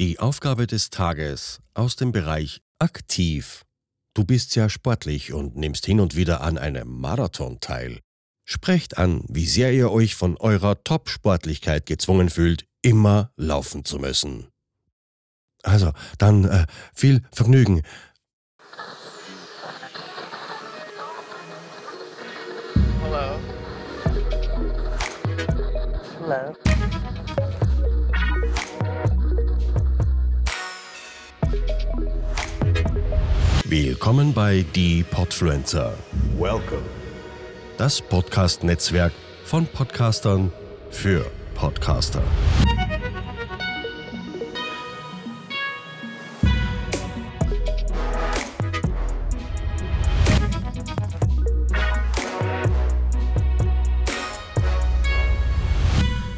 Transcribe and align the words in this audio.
Die 0.00 0.18
Aufgabe 0.18 0.66
des 0.66 0.90
Tages 0.90 1.60
aus 1.72 1.94
dem 1.94 2.10
Bereich 2.10 2.62
aktiv. 2.80 3.62
Du 4.12 4.24
bist 4.24 4.56
ja 4.56 4.68
sportlich 4.68 5.32
und 5.32 5.54
nimmst 5.54 5.86
hin 5.86 6.00
und 6.00 6.16
wieder 6.16 6.40
an 6.40 6.58
einem 6.58 6.88
Marathon 6.88 7.60
teil. 7.60 8.00
Sprecht 8.44 8.98
an, 8.98 9.22
wie 9.28 9.46
sehr 9.46 9.72
ihr 9.72 9.92
euch 9.92 10.16
von 10.16 10.36
eurer 10.36 10.82
Top-Sportlichkeit 10.82 11.86
gezwungen 11.86 12.28
fühlt, 12.28 12.66
immer 12.82 13.30
laufen 13.36 13.84
zu 13.84 14.00
müssen. 14.00 14.48
Also, 15.62 15.92
dann 16.18 16.44
äh, 16.44 16.66
viel 16.92 17.22
Vergnügen. 17.30 17.82
Hello. 23.00 23.38
Hello. 26.18 26.63
Willkommen 33.76 34.32
bei 34.32 34.64
Die 34.76 35.02
Podfluencer, 35.02 35.98
Welcome. 36.38 36.84
das 37.76 38.00
Podcast-Netzwerk 38.00 39.12
von 39.44 39.66
Podcastern 39.66 40.52
für 40.90 41.28
Podcaster. 41.56 42.22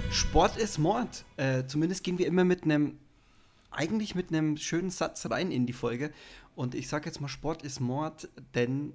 Sport 0.08 0.56
ist 0.56 0.78
Mord. 0.78 1.26
Äh, 1.36 1.66
zumindest 1.66 2.02
gehen 2.02 2.18
wir 2.18 2.26
immer 2.26 2.44
mit 2.44 2.64
einem, 2.64 2.98
eigentlich 3.76 4.14
mit 4.14 4.30
einem 4.30 4.56
schönen 4.56 4.90
Satz 4.90 5.28
rein 5.30 5.50
in 5.50 5.66
die 5.66 5.72
Folge. 5.72 6.12
Und 6.54 6.74
ich 6.74 6.88
sage 6.88 7.06
jetzt 7.06 7.20
mal, 7.20 7.28
Sport 7.28 7.62
ist 7.62 7.80
Mord, 7.80 8.28
denn 8.54 8.92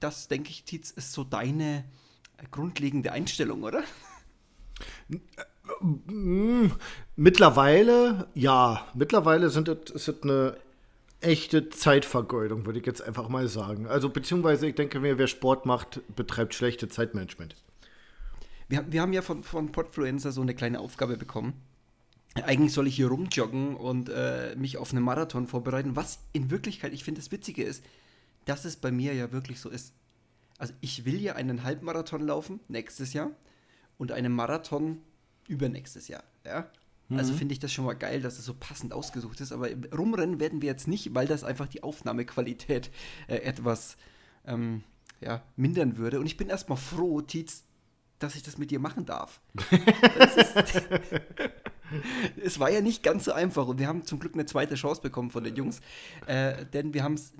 das, 0.00 0.28
denke 0.28 0.50
ich, 0.50 0.64
Tietz, 0.64 0.90
ist 0.90 1.12
so 1.12 1.24
deine 1.24 1.84
grundlegende 2.50 3.12
Einstellung, 3.12 3.62
oder? 3.62 3.82
Mittlerweile, 7.16 8.28
ja, 8.34 8.86
mittlerweile 8.94 9.50
sind 9.50 9.68
es, 9.68 9.90
ist 9.90 10.08
es 10.08 10.22
eine 10.22 10.56
echte 11.20 11.70
Zeitvergeudung, 11.70 12.66
würde 12.66 12.78
ich 12.80 12.86
jetzt 12.86 13.02
einfach 13.02 13.28
mal 13.28 13.48
sagen. 13.48 13.86
Also 13.86 14.10
beziehungsweise 14.10 14.66
ich 14.66 14.74
denke 14.74 15.00
mir, 15.00 15.16
wer 15.16 15.26
Sport 15.26 15.64
macht, 15.64 16.02
betreibt 16.14 16.54
schlechte 16.54 16.88
Zeitmanagement. 16.88 17.56
Wir, 18.68 18.84
wir 18.90 19.00
haben 19.00 19.12
ja 19.12 19.22
von, 19.22 19.42
von 19.42 19.72
Podfluencer 19.72 20.32
so 20.32 20.42
eine 20.42 20.54
kleine 20.54 20.80
Aufgabe 20.80 21.16
bekommen. 21.16 21.54
Eigentlich 22.42 22.72
soll 22.72 22.88
ich 22.88 22.96
hier 22.96 23.08
rumjoggen 23.08 23.76
und 23.76 24.08
äh, 24.08 24.56
mich 24.56 24.76
auf 24.76 24.92
einen 24.92 25.04
Marathon 25.04 25.46
vorbereiten, 25.46 25.94
was 25.94 26.18
in 26.32 26.50
Wirklichkeit, 26.50 26.92
ich 26.92 27.04
finde 27.04 27.20
das 27.20 27.30
Witzige 27.30 27.62
ist, 27.62 27.84
dass 28.44 28.64
es 28.64 28.76
bei 28.76 28.90
mir 28.90 29.14
ja 29.14 29.32
wirklich 29.32 29.60
so 29.60 29.70
ist. 29.70 29.94
Also 30.58 30.74
ich 30.80 31.04
will 31.04 31.20
ja 31.20 31.34
einen 31.34 31.62
Halbmarathon 31.62 32.22
laufen 32.22 32.60
nächstes 32.68 33.12
Jahr 33.12 33.30
und 33.98 34.12
einen 34.12 34.32
Marathon 34.32 34.98
übernächstes 35.48 36.08
Jahr. 36.08 36.24
Ja? 36.44 36.70
Also 37.10 37.34
finde 37.34 37.52
ich 37.52 37.58
das 37.58 37.72
schon 37.72 37.84
mal 37.84 37.94
geil, 37.94 38.22
dass 38.22 38.38
es 38.38 38.44
so 38.44 38.54
passend 38.54 38.92
ausgesucht 38.92 39.40
ist. 39.40 39.52
Aber 39.52 39.68
rumrennen 39.96 40.40
werden 40.40 40.62
wir 40.62 40.68
jetzt 40.68 40.88
nicht, 40.88 41.14
weil 41.14 41.26
das 41.26 41.44
einfach 41.44 41.68
die 41.68 41.82
Aufnahmequalität 41.82 42.90
äh, 43.28 43.36
etwas 43.36 43.96
ähm, 44.46 44.82
ja, 45.20 45.42
mindern 45.56 45.96
würde. 45.96 46.18
Und 46.18 46.26
ich 46.26 46.36
bin 46.36 46.48
erstmal 46.48 46.78
froh, 46.78 47.20
Tietz, 47.20 47.64
dass 48.18 48.34
ich 48.34 48.42
das 48.42 48.58
mit 48.58 48.70
dir 48.70 48.80
machen 48.80 49.04
darf. 49.04 49.40
Das 50.18 50.36
ist, 50.36 50.80
es 52.42 52.58
war 52.58 52.70
ja 52.70 52.80
nicht 52.80 53.02
ganz 53.02 53.24
so 53.24 53.32
einfach. 53.32 53.66
Und 53.66 53.78
wir 53.78 53.88
haben 53.88 54.04
zum 54.04 54.18
Glück 54.18 54.34
eine 54.34 54.46
zweite 54.46 54.74
Chance 54.74 55.02
bekommen 55.02 55.30
von 55.30 55.44
den 55.44 55.56
Jungs, 55.56 55.80
äh, 56.26 56.66
denn 56.66 56.94
wir 56.94 57.02
haben 57.02 57.14
es 57.14 57.32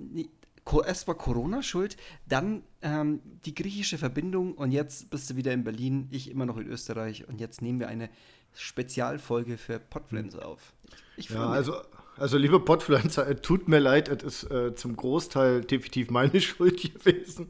erst 0.85 1.07
war 1.07 1.15
Corona 1.15 1.61
schuld, 1.61 1.95
dann 2.27 2.63
ähm, 2.81 3.21
die 3.45 3.53
griechische 3.53 3.97
Verbindung 3.97 4.53
und 4.53 4.71
jetzt 4.71 5.09
bist 5.09 5.29
du 5.29 5.35
wieder 5.35 5.53
in 5.53 5.63
Berlin, 5.63 6.07
ich 6.11 6.29
immer 6.29 6.45
noch 6.45 6.57
in 6.57 6.67
Österreich. 6.67 7.27
Und 7.27 7.39
jetzt 7.39 7.61
nehmen 7.61 7.79
wir 7.79 7.87
eine 7.87 8.09
Spezialfolge 8.53 9.57
für 9.57 9.79
Podfluencer 9.79 10.45
auf. 10.45 10.73
Ich 11.17 11.29
freu 11.29 11.35
Ja, 11.35 11.49
also, 11.49 11.75
also 12.17 12.37
liebe 12.37 12.63
es 12.67 13.41
tut 13.41 13.67
mir 13.67 13.79
leid, 13.79 14.09
es 14.09 14.43
ist 14.43 14.51
äh, 14.51 14.73
zum 14.75 14.95
Großteil 14.95 15.61
definitiv 15.61 16.09
meine 16.09 16.41
Schuld 16.41 16.81
gewesen, 16.81 17.49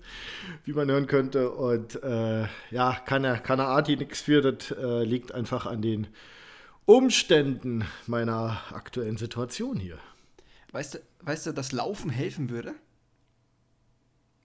wie 0.65 0.73
man 0.73 0.89
hören 0.89 1.07
könnte. 1.07 1.51
Und 1.51 2.01
äh, 2.03 2.47
ja, 2.71 2.97
keine, 3.05 3.39
keine 3.39 3.65
Art, 3.65 3.87
die 3.87 3.95
nichts 3.95 4.21
für, 4.21 4.41
das 4.41 4.71
äh, 4.71 5.03
liegt 5.03 5.31
einfach 5.31 5.65
an 5.65 5.81
den 5.81 6.07
Umständen 6.85 7.83
meiner 8.05 8.61
aktuellen 8.71 9.17
Situation 9.17 9.77
hier. 9.77 9.97
weißt, 10.71 10.95
du, 10.95 10.99
weißt 11.21 11.47
du, 11.47 11.51
dass 11.51 11.71
Laufen 11.71 12.11
helfen 12.11 12.51
würde? 12.51 12.75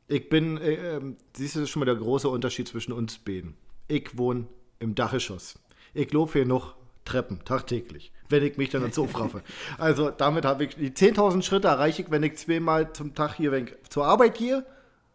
Ich 0.08 0.28
bin, 0.28 0.56
äh, 0.56 0.96
ähm, 0.96 1.16
siehst 1.36 1.54
du, 1.54 1.60
das 1.60 1.68
ist 1.68 1.70
schon 1.70 1.80
mal 1.80 1.86
der 1.86 1.96
große 1.96 2.28
Unterschied 2.28 2.66
zwischen 2.66 2.92
uns 2.92 3.18
beiden. 3.18 3.56
Ich 3.88 4.16
wohne 4.16 4.46
im 4.78 4.94
Dachgeschoss. 4.94 5.58
Ich 5.92 6.12
laufe 6.12 6.38
hier 6.38 6.46
noch 6.46 6.76
Treppen, 7.04 7.44
tagtäglich, 7.44 8.10
wenn 8.28 8.42
ich 8.42 8.56
mich 8.56 8.70
dann 8.70 8.82
dazu 8.82 9.04
raffe. 9.04 9.42
Also 9.78 10.10
damit 10.10 10.44
habe 10.44 10.64
ich 10.64 10.76
die 10.76 10.90
10.000 10.90 11.42
Schritte 11.42 11.68
erreiche 11.68 12.02
ich, 12.02 12.10
wenn 12.10 12.22
ich 12.22 12.36
zweimal 12.36 12.92
zum 12.92 13.14
Tag 13.14 13.34
hier 13.34 13.52
wenn 13.52 13.66
ich 13.66 13.74
zur 13.88 14.06
Arbeit 14.06 14.36
gehe, 14.36 14.64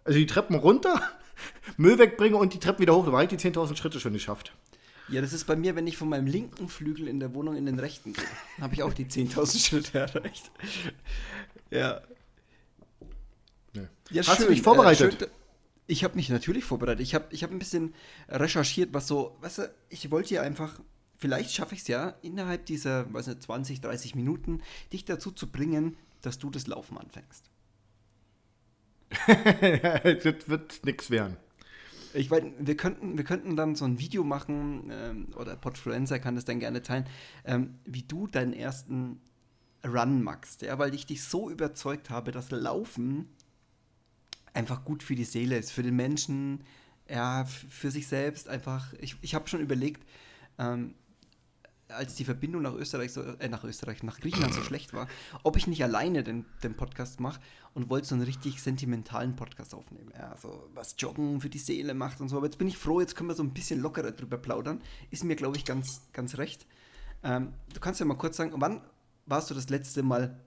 also 0.04 0.20
die 0.20 0.26
Treppen 0.28 0.56
runter, 0.56 1.02
Müll 1.78 1.98
wegbringe 1.98 2.38
und 2.38 2.54
die 2.54 2.60
Treppen 2.60 2.82
wieder 2.82 2.96
hoch. 2.96 3.06
Dann 3.06 3.14
habe 3.14 3.24
ich 3.24 3.30
die 3.30 3.38
10.000 3.38 3.76
Schritte 3.76 4.00
schon 4.00 4.14
geschafft. 4.14 4.54
Ja, 5.08 5.22
das 5.22 5.34
ist 5.34 5.46
bei 5.46 5.56
mir, 5.56 5.76
wenn 5.76 5.86
ich 5.86 5.98
von 5.98 6.10
meinem 6.10 6.26
linken 6.26 6.68
Flügel 6.68 7.08
in 7.08 7.20
der 7.20 7.34
Wohnung 7.36 7.56
in 7.56 7.66
den 7.66 7.80
rechten 7.80 8.14
gehe. 8.14 8.26
Habe 8.60 8.74
ich 8.74 8.84
auch 8.84 8.94
die 8.94 9.06
10.000 9.06 9.68
Schritte 9.68 10.00
erreicht. 10.00 10.52
Ja. 11.70 12.02
Nee. 13.74 13.88
ja 14.10 14.26
Hast 14.26 14.42
du 14.42 14.48
dich 14.48 14.62
vorbereitet? 14.62 15.20
schön, 15.20 15.30
ich 15.88 16.04
habe 16.04 16.16
mich 16.16 16.30
natürlich 16.30 16.64
vorbereitet. 16.64 17.02
Ich 17.02 17.14
habe 17.14 17.28
ich 17.30 17.44
hab 17.44 17.52
ein 17.52 17.60
bisschen 17.60 17.94
recherchiert, 18.30 18.94
was 18.94 19.08
so, 19.08 19.38
weißt 19.42 19.58
du, 19.60 19.74
ich 19.90 20.10
wollte 20.10 20.30
hier 20.30 20.42
einfach, 20.42 20.80
vielleicht 21.18 21.52
schaffe 21.52 21.76
ich 21.76 21.82
es 21.82 21.88
ja, 21.88 22.16
innerhalb 22.22 22.66
dieser, 22.66 23.12
weiß 23.14 23.28
nicht, 23.28 23.44
20, 23.44 23.82
30 23.82 24.16
Minuten, 24.16 24.62
dich 24.92 25.06
dazu 25.06 25.32
zu 25.32 25.52
bringen, 25.52 25.98
dass 26.22 26.40
du 26.40 26.50
das 26.50 26.66
Laufen 26.66 26.98
anfängst. 26.98 27.52
das 29.28 30.48
wird 30.48 30.84
nichts 30.84 31.12
werden. 31.12 31.38
Ich 32.16 32.30
meine, 32.30 32.54
wir 32.60 32.78
könnten, 32.78 33.18
wir 33.18 33.26
könnten 33.26 33.56
dann 33.56 33.76
so 33.76 33.86
ein 33.86 34.00
Video 34.00 34.24
machen, 34.24 34.90
ähm, 34.90 35.28
oder 35.36 35.56
Podfluencer 35.56 36.20
kann 36.20 36.36
das 36.36 36.46
dann 36.46 36.60
gerne 36.60 36.82
teilen, 36.82 37.06
ähm, 37.44 37.76
wie 37.86 38.04
du 38.04 38.28
deinen 38.28 38.54
ersten 38.54 39.20
Run 39.86 40.24
machst, 40.24 40.62
ja, 40.62 40.80
weil 40.80 40.94
ich 40.96 41.06
dich 41.06 41.24
so 41.24 41.50
überzeugt 41.50 42.10
habe, 42.10 42.32
dass 42.32 42.52
Laufen 42.52 43.30
einfach 44.54 44.86
gut 44.86 45.04
für 45.04 45.16
die 45.16 45.26
Seele 45.26 45.58
ist, 45.58 45.72
für 45.72 45.84
den 45.84 45.96
Menschen, 45.96 46.64
ja, 47.10 47.46
für 47.46 47.92
sich 47.92 48.08
selbst 48.08 48.50
einfach. 48.50 48.94
Ich, 49.00 49.18
ich 49.22 49.36
habe 49.36 49.48
schon 49.48 49.60
überlegt, 49.60 50.04
ähm, 50.58 50.96
als 51.90 52.16
die 52.16 52.26
Verbindung 52.26 52.62
nach 52.64 52.74
Österreich, 52.74 53.14
so, 53.14 53.22
äh, 53.22 53.48
nach 53.48 53.64
Österreich, 53.64 54.04
nach 54.04 54.20
Griechenland 54.20 54.54
so 54.54 54.62
schlecht 54.62 54.94
war, 54.94 55.08
ob 55.44 55.56
ich 55.56 55.68
nicht 55.68 55.84
alleine 55.84 56.24
den, 56.24 56.46
den 56.64 56.76
Podcast 56.76 57.20
mache 57.20 57.40
und 57.74 57.90
wollte 57.90 58.08
so 58.08 58.16
einen 58.16 58.24
richtig 58.24 58.62
sentimentalen 58.62 59.36
Podcast 59.36 59.76
aufnehmen. 59.76 60.12
Ja, 60.18 60.36
so 60.38 60.68
was 60.74 60.96
Joggen 60.98 61.42
für 61.42 61.50
die 61.50 61.60
Seele 61.60 61.94
macht 61.94 62.22
und 62.22 62.30
so. 62.30 62.38
Aber 62.38 62.46
jetzt 62.46 62.58
bin 62.58 62.68
ich 62.68 62.78
froh, 62.78 63.00
jetzt 63.00 63.16
können 63.16 63.30
wir 63.30 63.36
so 63.36 63.44
ein 63.44 63.54
bisschen 63.54 63.82
lockerer 63.82 64.12
drüber 64.12 64.38
plaudern. 64.38 64.82
Ist 65.12 65.24
mir, 65.24 65.36
glaube 65.36 65.58
ich, 65.58 65.66
ganz, 65.66 66.02
ganz 66.12 66.38
recht. 66.38 66.66
Ähm, 67.24 67.54
du 67.74 67.80
kannst 67.80 68.00
ja 68.00 68.06
mal 68.06 68.16
kurz 68.18 68.38
sagen, 68.38 68.54
wann 68.56 68.82
warst 69.26 69.50
du 69.50 69.54
das 69.54 69.70
letzte 69.70 70.04
Mal 70.04 70.40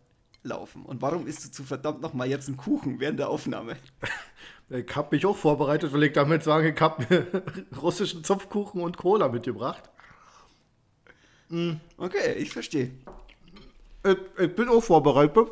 laufen? 0.42 0.84
Und 0.84 1.02
warum 1.02 1.26
isst 1.26 1.44
du 1.44 1.50
zu 1.50 1.64
verdammt 1.64 2.00
nochmal 2.00 2.28
jetzt 2.28 2.48
einen 2.48 2.56
Kuchen 2.56 3.00
während 3.00 3.18
der 3.18 3.28
Aufnahme? 3.28 3.76
Ich 4.70 4.94
habe 4.94 5.16
mich 5.16 5.24
auch 5.24 5.34
vorbereitet, 5.34 5.94
weil 5.94 6.02
ich 6.02 6.12
damit 6.12 6.42
sage, 6.42 6.74
ich 6.74 6.78
habe 6.82 7.06
mir 7.08 7.42
russischen 7.80 8.22
Zupfkuchen 8.22 8.82
und 8.82 8.98
Cola 8.98 9.28
mitgebracht. 9.28 9.90
Okay, 11.96 12.34
ich 12.34 12.50
verstehe. 12.52 12.90
Ich, 14.04 14.16
ich 14.38 14.54
bin 14.54 14.68
auch 14.68 14.82
vorbereitet. 14.82 15.48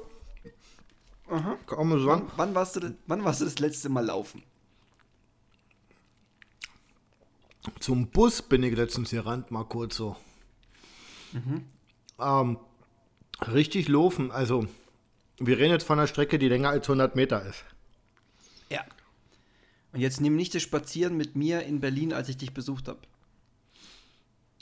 Kann 1.67 1.89
man 1.89 2.05
sagen. 2.05 2.23
Wann, 2.29 2.31
wann, 2.37 2.55
warst 2.55 2.77
du, 2.77 2.81
das- 2.81 2.93
wann 3.07 3.25
warst 3.25 3.41
du 3.41 3.45
das 3.47 3.59
letzte 3.59 3.89
Mal 3.89 4.05
laufen? 4.05 4.43
Zum 7.81 8.09
Bus 8.09 8.43
bin 8.43 8.63
ich 8.63 8.77
letztens 8.77 9.11
gerannt, 9.11 9.51
mal 9.51 9.65
kurz 9.65 9.97
so. 9.97 10.17
Ähm, 12.21 12.59
richtig 13.53 13.89
laufen, 13.89 14.31
also 14.31 14.67
wir 15.39 15.59
reden 15.59 15.73
jetzt 15.73 15.85
von 15.85 15.99
einer 15.99 16.07
Strecke, 16.07 16.39
die 16.39 16.49
länger 16.49 16.71
als 16.71 16.87
100 16.89 17.17
Meter 17.17 17.45
ist. 17.45 17.65
Ja. 18.71 18.85
Und 19.93 20.01
jetzt 20.01 20.21
nimm 20.21 20.37
nicht 20.37 20.55
das 20.55 20.63
Spazieren 20.63 21.17
mit 21.17 21.37
mir 21.37 21.63
in 21.65 21.81
Berlin, 21.81 22.13
als 22.13 22.29
ich 22.29 22.37
dich 22.37 22.55
besucht 22.55 22.87
habe. 22.89 23.01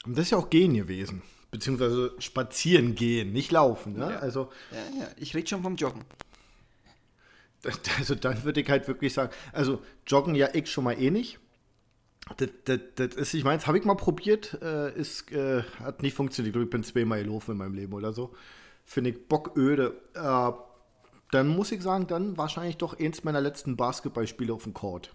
Und 0.04 0.16
das 0.16 0.26
ist 0.26 0.30
ja 0.30 0.38
auch 0.38 0.50
gehen 0.50 0.74
gewesen. 0.74 1.22
Beziehungsweise 1.54 2.12
spazieren 2.18 2.96
gehen, 2.96 3.32
nicht 3.32 3.52
laufen. 3.52 3.92
Ne? 3.92 4.10
Ja. 4.10 4.18
Also, 4.18 4.50
Ja, 4.72 5.02
ja, 5.02 5.08
ich 5.16 5.36
rede 5.36 5.46
schon 5.46 5.62
vom 5.62 5.76
Joggen. 5.76 6.02
also 7.96 8.16
dann 8.16 8.42
würde 8.42 8.60
ich 8.60 8.68
halt 8.68 8.88
wirklich 8.88 9.12
sagen, 9.12 9.32
also 9.52 9.80
joggen 10.04 10.34
ja 10.34 10.48
ich 10.52 10.68
schon 10.68 10.82
mal 10.82 11.00
eh 11.00 11.12
nicht. 11.12 11.38
Das, 12.38 12.48
das, 12.64 12.80
das 12.96 13.14
ist, 13.14 13.34
ich 13.34 13.44
meine, 13.44 13.58
das 13.58 13.68
habe 13.68 13.78
ich 13.78 13.84
mal 13.84 13.94
probiert, 13.94 14.58
äh, 14.62 14.98
ist, 14.98 15.30
äh, 15.30 15.62
hat 15.78 16.02
nicht 16.02 16.16
funktioniert. 16.16 16.56
Ich 16.56 16.70
bin 16.70 16.82
zweimal 16.82 17.22
gelaufen 17.22 17.52
in 17.52 17.58
meinem 17.58 17.74
Leben 17.74 17.92
oder 17.92 18.12
so. 18.12 18.34
Finde 18.84 19.10
ich 19.10 19.28
bocköde. 19.28 19.94
Äh, 20.14 20.50
dann 21.30 21.46
muss 21.46 21.70
ich 21.70 21.82
sagen, 21.84 22.08
dann 22.08 22.36
wahrscheinlich 22.36 22.78
doch 22.78 22.98
eins 22.98 23.22
meiner 23.22 23.40
letzten 23.40 23.76
Basketballspiele 23.76 24.52
auf 24.52 24.64
dem 24.64 24.74
Court. 24.74 25.14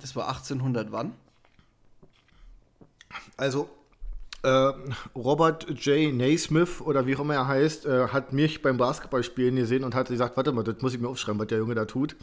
Das 0.00 0.16
war 0.16 0.28
1800 0.28 0.90
wann? 0.90 1.12
Also, 3.36 3.68
Robert 5.14 5.68
J. 5.70 6.12
Naismith 6.14 6.80
oder 6.80 7.06
wie 7.06 7.16
auch 7.16 7.20
immer 7.20 7.34
er 7.34 7.48
heißt, 7.48 7.86
äh, 7.86 8.08
hat 8.08 8.32
mich 8.32 8.62
beim 8.62 8.76
Basketballspielen 8.76 9.56
gesehen 9.56 9.84
und 9.84 9.94
hat 9.94 10.08
gesagt, 10.08 10.36
warte 10.36 10.52
mal, 10.52 10.64
das 10.64 10.80
muss 10.80 10.94
ich 10.94 11.00
mir 11.00 11.08
aufschreiben, 11.08 11.40
was 11.40 11.48
der 11.48 11.58
Junge 11.58 11.74
da 11.74 11.84
tut. 11.84 12.16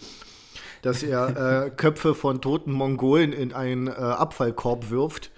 Dass 0.81 1.03
er 1.03 1.65
äh, 1.65 1.69
Köpfe 1.75 2.15
von 2.15 2.41
toten 2.41 2.71
Mongolen 2.71 3.33
in 3.33 3.53
einen 3.53 3.87
äh, 3.87 3.91
Abfallkorb 3.91 4.89
wirft 4.89 5.31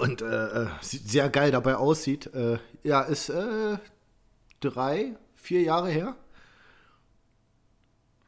und 0.00 0.22
äh, 0.22 0.26
äh, 0.64 0.66
sehr 0.80 1.28
geil 1.28 1.50
dabei 1.50 1.76
aussieht. 1.76 2.32
Äh, 2.34 2.58
ja, 2.82 3.02
ist 3.02 3.28
äh, 3.28 3.78
drei, 4.60 5.16
vier 5.36 5.62
Jahre 5.62 5.88
her. 5.88 6.16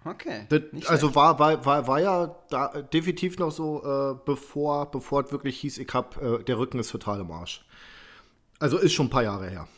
Okay. 0.04 0.46
Das, 0.48 0.86
also 0.86 1.14
war, 1.14 1.38
war, 1.38 1.64
war, 1.64 1.86
war 1.86 2.00
ja 2.00 2.36
da, 2.50 2.82
definitiv 2.82 3.38
noch 3.38 3.50
so, 3.50 3.82
äh, 3.84 4.18
bevor, 4.24 4.90
bevor 4.90 5.24
es 5.24 5.32
wirklich 5.32 5.58
hieß, 5.60 5.78
ich 5.78 5.92
hab, 5.92 6.20
äh, 6.20 6.42
der 6.42 6.58
Rücken 6.58 6.78
ist 6.78 6.90
total 6.90 7.20
im 7.20 7.30
Arsch. 7.30 7.64
Also 8.58 8.78
ist 8.78 8.92
schon 8.92 9.06
ein 9.06 9.10
paar 9.10 9.22
Jahre 9.22 9.48
her. 9.48 9.68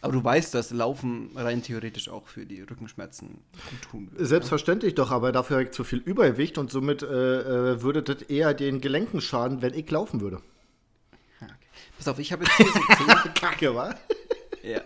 Aber 0.00 0.12
du 0.12 0.22
weißt, 0.22 0.54
dass 0.54 0.70
Laufen 0.70 1.30
rein 1.34 1.62
theoretisch 1.62 2.08
auch 2.08 2.26
für 2.26 2.44
die 2.46 2.60
Rückenschmerzen 2.60 3.28
gut 3.70 3.82
tun 3.90 4.12
würde. 4.12 4.26
Selbstverständlich 4.26 4.94
doch, 4.94 5.10
aber 5.10 5.32
dafür 5.32 5.56
habe 5.56 5.64
ich 5.64 5.72
zu 5.72 5.84
viel 5.84 5.98
Übergewicht 5.98 6.58
und 6.58 6.70
somit 6.70 7.02
äh, 7.02 7.06
äh, 7.06 7.82
würde 7.82 8.02
das 8.02 8.22
eher 8.22 8.54
den 8.54 8.80
Gelenken 8.80 9.20
schaden, 9.20 9.62
wenn 9.62 9.74
ich 9.74 9.90
laufen 9.90 10.20
würde. 10.20 10.40
Ja, 11.40 11.46
okay. 11.46 11.56
Pass 11.96 12.08
auf, 12.08 12.18
ich 12.18 12.32
habe 12.32 12.44
jetzt 12.44 13.34
Kacke, 13.34 13.74
wa? 13.74 13.94
Ja, 14.66 14.80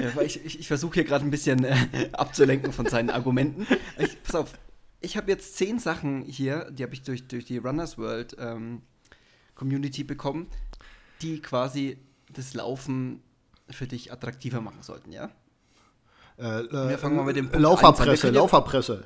ja 0.00 0.22
ich, 0.22 0.44
ich, 0.44 0.60
ich 0.60 0.68
versuche 0.68 0.94
hier 0.94 1.04
gerade 1.04 1.24
ein 1.24 1.30
bisschen 1.30 1.64
äh, 1.64 1.76
abzulenken 2.12 2.72
von 2.72 2.86
seinen 2.86 3.10
Argumenten. 3.10 3.66
Ich, 3.98 4.22
pass 4.22 4.34
auf, 4.34 4.52
ich 5.00 5.16
habe 5.16 5.30
jetzt 5.30 5.56
zehn 5.56 5.78
Sachen 5.78 6.22
hier, 6.22 6.70
die 6.70 6.82
habe 6.82 6.94
ich 6.94 7.02
durch, 7.02 7.26
durch 7.28 7.44
die 7.44 7.58
Runners 7.58 7.98
World 7.98 8.36
ähm, 8.38 8.82
Community 9.54 10.04
bekommen, 10.04 10.46
die 11.22 11.40
quasi 11.40 11.98
das 12.32 12.54
Laufen 12.54 13.22
für 13.68 13.86
dich 13.86 14.12
attraktiver 14.12 14.60
machen 14.60 14.82
sollten, 14.82 15.12
ja? 15.12 15.30
Äh, 16.38 16.42
Wir 16.72 16.98
fangen 16.98 17.16
mal 17.16 17.24
mit 17.24 17.36
dem 17.36 17.44
Punkt 17.46 17.56
an. 17.56 17.62
Lauferpresse, 17.62 18.28
ja- 18.28 18.32
Lauferpresse. 18.32 19.04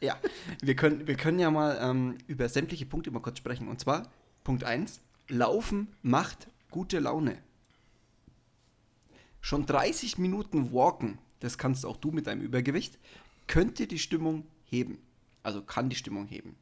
Ja, 0.00 0.16
wir 0.62 0.74
können, 0.74 1.06
wir 1.06 1.14
können 1.14 1.38
ja 1.38 1.50
mal 1.50 1.78
ähm, 1.80 2.16
über 2.26 2.48
sämtliche 2.48 2.86
Punkte 2.86 3.10
mal 3.10 3.20
kurz 3.20 3.38
sprechen. 3.38 3.68
Und 3.68 3.78
zwar 3.78 4.10
Punkt 4.42 4.64
1, 4.64 5.00
Laufen 5.28 5.88
macht 6.02 6.48
gute 6.70 6.98
Laune. 6.98 7.38
Schon 9.42 9.66
30 9.66 10.18
Minuten 10.18 10.72
Walken, 10.72 11.18
das 11.40 11.58
kannst 11.58 11.84
auch 11.84 11.96
du 11.96 12.12
mit 12.12 12.28
deinem 12.28 12.42
Übergewicht, 12.42 12.98
könnte 13.48 13.86
die 13.86 13.98
Stimmung 13.98 14.46
heben. 14.64 14.98
Also 15.42 15.62
kann 15.62 15.90
die 15.90 15.96
Stimmung 15.96 16.26
heben. 16.28 16.54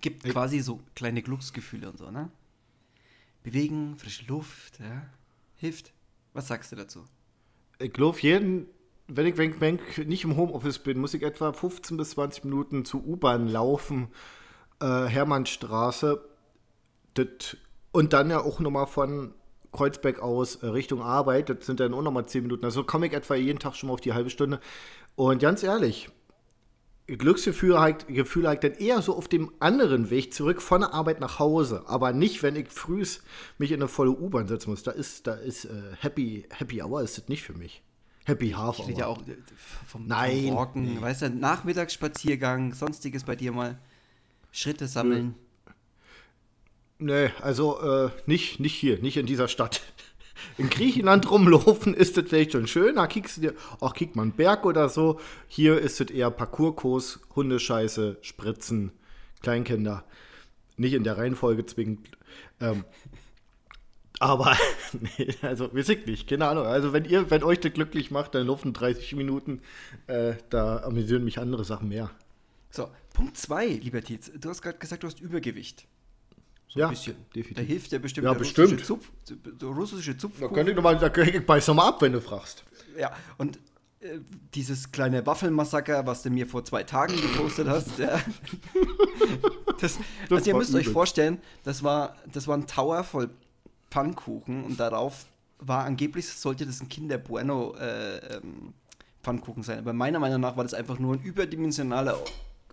Gibt 0.00 0.24
quasi 0.24 0.60
so 0.60 0.80
kleine 0.96 1.22
Glücksgefühle 1.22 1.88
und 1.88 1.98
so, 1.98 2.10
ne? 2.10 2.30
Bewegen, 3.44 3.96
frische 3.96 4.26
Luft, 4.26 4.80
ja. 4.80 5.06
Hilft. 5.56 5.92
Was 6.32 6.48
sagst 6.48 6.72
du 6.72 6.76
dazu? 6.76 7.04
Ich 7.78 7.96
laufe 7.96 8.20
jeden, 8.22 8.66
wenn 9.06 9.26
ich, 9.26 9.36
wenn, 9.36 9.52
ich, 9.52 9.60
wenn 9.60 9.78
ich 9.88 9.98
nicht 10.06 10.24
im 10.24 10.36
Homeoffice 10.36 10.80
bin, 10.80 10.98
muss 10.98 11.14
ich 11.14 11.22
etwa 11.22 11.52
15 11.52 11.96
bis 11.96 12.10
20 12.10 12.44
Minuten 12.44 12.84
zur 12.84 13.06
U-Bahn 13.06 13.46
laufen, 13.46 14.08
äh, 14.80 15.04
Hermannstraße. 15.04 16.28
Das, 17.14 17.56
und 17.92 18.12
dann 18.12 18.30
ja 18.30 18.40
auch 18.40 18.58
nochmal 18.58 18.88
von 18.88 19.32
Kreuzberg 19.74 20.20
aus 20.20 20.56
äh, 20.56 20.66
Richtung 20.66 21.02
Arbeit. 21.02 21.50
Das 21.50 21.66
sind 21.66 21.80
dann 21.80 21.92
auch 21.92 22.02
nochmal 22.02 22.26
10 22.26 22.42
Minuten. 22.42 22.64
Also 22.64 22.84
komme 22.84 23.06
ich 23.06 23.12
etwa 23.12 23.34
jeden 23.34 23.58
Tag 23.58 23.74
schon 23.76 23.88
mal 23.88 23.94
auf 23.94 24.00
die 24.00 24.14
halbe 24.14 24.30
Stunde. 24.30 24.60
Und 25.16 25.40
ganz 25.42 25.62
ehrlich, 25.62 26.08
Glücksgefühl 27.06 27.78
halt, 27.78 28.08
Gefühl 28.08 28.48
halt 28.48 28.64
dann 28.64 28.72
eher 28.72 29.02
so 29.02 29.14
auf 29.14 29.28
dem 29.28 29.52
anderen 29.60 30.08
Weg 30.08 30.32
zurück 30.32 30.62
von 30.62 30.80
der 30.80 30.94
Arbeit 30.94 31.20
nach 31.20 31.38
Hause, 31.38 31.82
aber 31.86 32.14
nicht, 32.14 32.42
wenn 32.42 32.56
ich 32.56 32.68
frühs 32.70 33.22
mich 33.58 33.72
in 33.72 33.80
eine 33.82 33.88
volle 33.88 34.10
U-Bahn 34.12 34.48
setzen 34.48 34.70
muss. 34.70 34.82
Da 34.84 34.90
ist, 34.92 35.26
da 35.26 35.34
ist 35.34 35.66
äh, 35.66 35.70
Happy, 36.00 36.46
Happy 36.50 36.82
Hour 36.82 37.02
ist 37.02 37.18
das 37.18 37.28
nicht 37.28 37.42
für 37.42 37.52
mich. 37.52 37.82
Happy 38.24 38.52
Half 38.52 38.76
Ich 38.78 38.80
Hour. 38.84 38.88
rede 38.88 39.00
ja 39.00 39.06
auch 39.08 39.20
äh, 39.28 39.36
vom, 39.86 40.06
Nein. 40.06 40.46
vom 40.48 40.56
Walken, 40.56 40.94
Nee. 40.94 41.00
weißt 41.02 41.22
du, 41.22 41.30
Nachmittagsspaziergang, 41.30 42.72
sonstiges 42.72 43.24
bei 43.24 43.36
dir 43.36 43.52
mal. 43.52 43.78
Schritte 44.50 44.86
sammeln. 44.88 45.34
Nee, 47.04 47.32
also 47.42 47.82
äh, 47.82 48.10
nicht, 48.24 48.60
nicht 48.60 48.72
hier, 48.74 48.98
nicht 48.98 49.18
in 49.18 49.26
dieser 49.26 49.46
Stadt. 49.46 49.82
In 50.56 50.70
Griechenland 50.70 51.30
rumlaufen 51.30 51.92
ist 51.92 52.16
das 52.16 52.28
vielleicht 52.28 52.52
schon 52.52 52.66
schön. 52.66 52.96
Da 52.96 53.06
kickst 53.06 53.36
du 53.36 53.40
dir, 53.42 53.54
auch 53.80 53.92
kick 53.92 54.16
mal 54.16 54.22
einen 54.22 54.32
Berg 54.32 54.64
oder 54.64 54.88
so. 54.88 55.20
Hier 55.46 55.78
ist 55.78 56.00
es 56.00 56.08
eher 56.08 56.30
Parcourskurs, 56.30 57.20
Hundescheiße, 57.36 58.16
Spritzen, 58.22 58.90
Kleinkinder. 59.42 60.04
Nicht 60.78 60.94
in 60.94 61.04
der 61.04 61.18
Reihenfolge 61.18 61.66
zwingend. 61.66 62.08
Ähm, 62.58 62.84
aber, 64.18 64.56
nee, 65.18 65.34
also, 65.42 65.74
weiß 65.74 65.90
ich 65.90 66.06
nicht, 66.06 66.26
keine 66.26 66.48
Ahnung. 66.48 66.64
Also, 66.64 66.94
wenn 66.94 67.04
ihr, 67.04 67.30
wenn 67.30 67.44
euch 67.44 67.60
das 67.60 67.74
glücklich 67.74 68.10
macht, 68.10 68.34
dann 68.34 68.46
laufen 68.46 68.72
30 68.72 69.14
Minuten. 69.14 69.60
Äh, 70.06 70.36
da 70.48 70.78
amüsieren 70.78 71.24
mich 71.24 71.38
andere 71.38 71.64
Sachen 71.64 71.90
mehr. 71.90 72.10
So, 72.70 72.88
Punkt 73.12 73.36
2, 73.36 73.66
lieber 73.66 74.00
Tietz. 74.00 74.32
Du 74.40 74.48
hast 74.48 74.62
gerade 74.62 74.78
gesagt, 74.78 75.02
du 75.02 75.06
hast 75.06 75.20
Übergewicht. 75.20 75.86
So 76.74 76.80
Ja, 76.80 76.86
ein 76.88 76.90
bisschen. 76.90 77.14
definitiv. 77.34 77.54
Da 77.56 77.62
hilft 77.62 77.92
ja 77.92 77.98
bestimmt 78.00 78.24
Ja, 78.24 78.32
der 78.32 78.38
bestimmt. 78.40 78.68
russische, 78.72 78.84
Zupf, 78.84 79.10
der 79.30 79.68
russische 79.68 80.12
Da 80.14 80.18
Zupfkuchen. 80.18 80.54
könnte 80.54 80.72
ich 80.72 80.76
nochmal, 80.76 80.98
da 80.98 81.08
könnte 81.08 81.30
ich 81.38 81.46
beiß 81.46 81.68
nochmal 81.68 81.88
ab, 81.90 82.02
wenn 82.02 82.12
du 82.12 82.20
fragst. 82.20 82.64
Ja, 82.98 83.12
und 83.38 83.58
äh, 84.00 84.18
dieses 84.54 84.90
kleine 84.90 85.24
Waffelmassaker, 85.24 86.04
was 86.06 86.22
du 86.24 86.30
mir 86.30 86.46
vor 86.48 86.64
zwei 86.64 86.82
Tagen 86.82 87.14
gepostet 87.14 87.68
hast, 87.68 87.96
ja. 87.98 88.18
das, 89.80 89.98
also 90.30 90.50
ihr 90.50 90.56
müsst 90.56 90.74
euch 90.74 90.82
übel. 90.84 90.92
vorstellen, 90.92 91.38
das 91.62 91.82
war, 91.82 92.16
das 92.32 92.48
war 92.48 92.56
ein 92.56 92.66
Tower 92.66 93.04
voll 93.04 93.30
Pfannkuchen 93.90 94.64
und 94.64 94.80
darauf 94.80 95.26
war 95.58 95.84
angeblich, 95.84 96.28
sollte 96.28 96.66
das 96.66 96.80
ein 96.80 96.88
Kinder 96.88 97.18
Bueno 97.18 97.74
äh, 97.76 98.16
ähm, 98.36 98.74
Pfannkuchen 99.22 99.62
sein. 99.62 99.78
Aber 99.78 99.92
meiner 99.92 100.18
Meinung 100.18 100.40
nach 100.40 100.56
war 100.56 100.64
das 100.64 100.74
einfach 100.74 100.98
nur 100.98 101.14
ein 101.14 101.20
überdimensionaler 101.22 102.18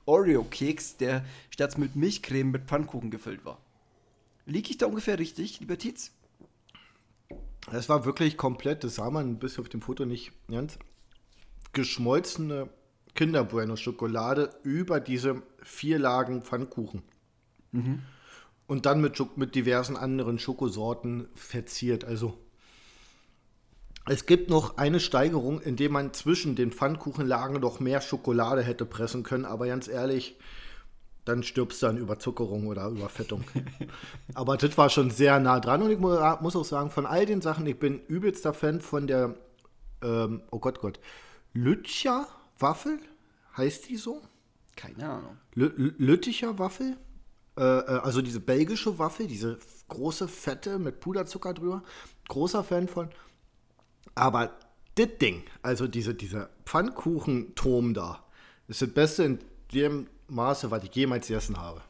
Oreo-Keks, 0.06 0.98
der 0.98 1.24
statt 1.51 1.77
mit 1.77 1.95
Milchcreme 1.95 2.50
mit 2.51 2.63
Pfannkuchen 2.65 3.12
gefüllt 3.12 3.45
war. 3.45 3.59
Liege 4.51 4.71
ich 4.71 4.77
da 4.77 4.88
ungefähr 4.88 5.18
richtig, 5.18 5.62
lieber 5.62 5.77
Tietz? 5.77 6.12
Es 7.71 7.88
war 7.88 8.03
wirklich 8.03 8.36
komplett, 8.36 8.83
das 8.83 8.95
sah 8.95 9.09
man 9.09 9.39
bis 9.39 9.57
auf 9.57 9.70
dem 9.70 9.81
Foto 9.81 10.05
nicht 10.05 10.34
ganz, 10.50 10.77
geschmolzene 11.72 12.70
Kinder 13.15 13.46
Bueno 13.46 13.77
Schokolade 13.77 14.53
über 14.63 15.00
diese 15.00 15.41
vier 15.63 16.00
Lagen 16.00 16.41
Pfannkuchen. 16.41 17.01
Und 18.67 18.86
dann 18.86 19.00
mit, 19.00 19.38
mit 19.38 19.55
diversen 19.55 19.96
anderen 19.96 20.38
Schokosorten 20.38 21.29
verziert. 21.34 22.03
Also 22.03 22.38
es 24.05 24.25
gibt 24.25 24.50
noch 24.50 24.77
eine 24.77 25.00
Steigerung, 25.00 25.62
indem 25.62 25.93
man 25.93 26.13
zwischen 26.13 26.58
den 26.58 26.74
Pfannkuchenlagen 26.74 27.62
noch 27.62 27.79
mehr 27.79 28.01
Schokolade 28.01 28.63
hätte 28.63 28.86
pressen 28.86 29.24
können, 29.24 29.46
aber 29.46 29.67
ganz 29.67 29.88
ehrlich, 29.88 30.36
dann 31.25 31.44
stirbst 31.44 31.84
du 31.84 31.88
an 31.88 31.98
Überzuckerung 31.98 32.68
oder 32.68 32.88
Überfettung. 32.88 33.44
Aber 34.34 34.58
das 34.58 34.78
war 34.78 34.90
schon 34.90 35.12
sehr 35.12 35.40
nah 35.40 35.60
dran 35.60 35.82
und 35.84 35.92
ich 35.92 36.00
mu- 36.00 36.18
muss 36.42 36.56
auch 36.56 36.66
sagen, 36.66 36.90
von 36.90 37.06
all 37.06 37.25
den 37.25 37.42
Sachen, 37.42 37.66
ich 37.68 37.78
bin 37.78 38.00
übelster 38.08 38.54
Fan 38.54 38.82
von 38.82 39.08
der, 39.08 39.36
ähm, 40.01 40.42
oh 40.51 40.60
Gott, 40.60 40.80
Gott, 40.80 41.00
Lütcher 41.54 42.28
Waffel, 42.60 42.98
heißt 43.56 43.90
die 43.90 43.98
so? 43.98 44.22
Keine 44.75 45.10
Ahnung. 45.10 45.38
Lü- 45.56 45.75
Lü- 45.75 45.94
Lütticher 45.98 46.58
Waffel, 46.58 46.98
äh, 47.58 47.62
äh, 47.62 48.00
also 48.00 48.22
diese 48.22 48.40
belgische 48.40 48.98
Waffel, 48.98 49.28
diese 49.28 49.60
große 49.90 50.28
Fette 50.28 50.80
mit 50.80 51.01
Puderzucker 51.01 51.54
drüber, 51.54 51.84
großer 52.30 52.63
Fan 52.63 52.88
von. 52.88 53.10
Aber 54.16 54.51
das 54.96 55.08
Ding, 55.22 55.44
also 55.62 55.88
diese, 55.88 56.16
dieser 56.16 56.50
Pfannkuchenturm 56.66 57.94
da, 57.94 58.24
ist 58.68 58.82
das 58.82 58.90
Beste 58.94 59.24
in 59.24 59.40
dem 59.74 60.08
Maße, 60.32 60.72
was 60.72 60.84
ich 60.84 60.96
jemals 60.96 61.28
gegessen 61.28 61.58
habe. 61.58 61.82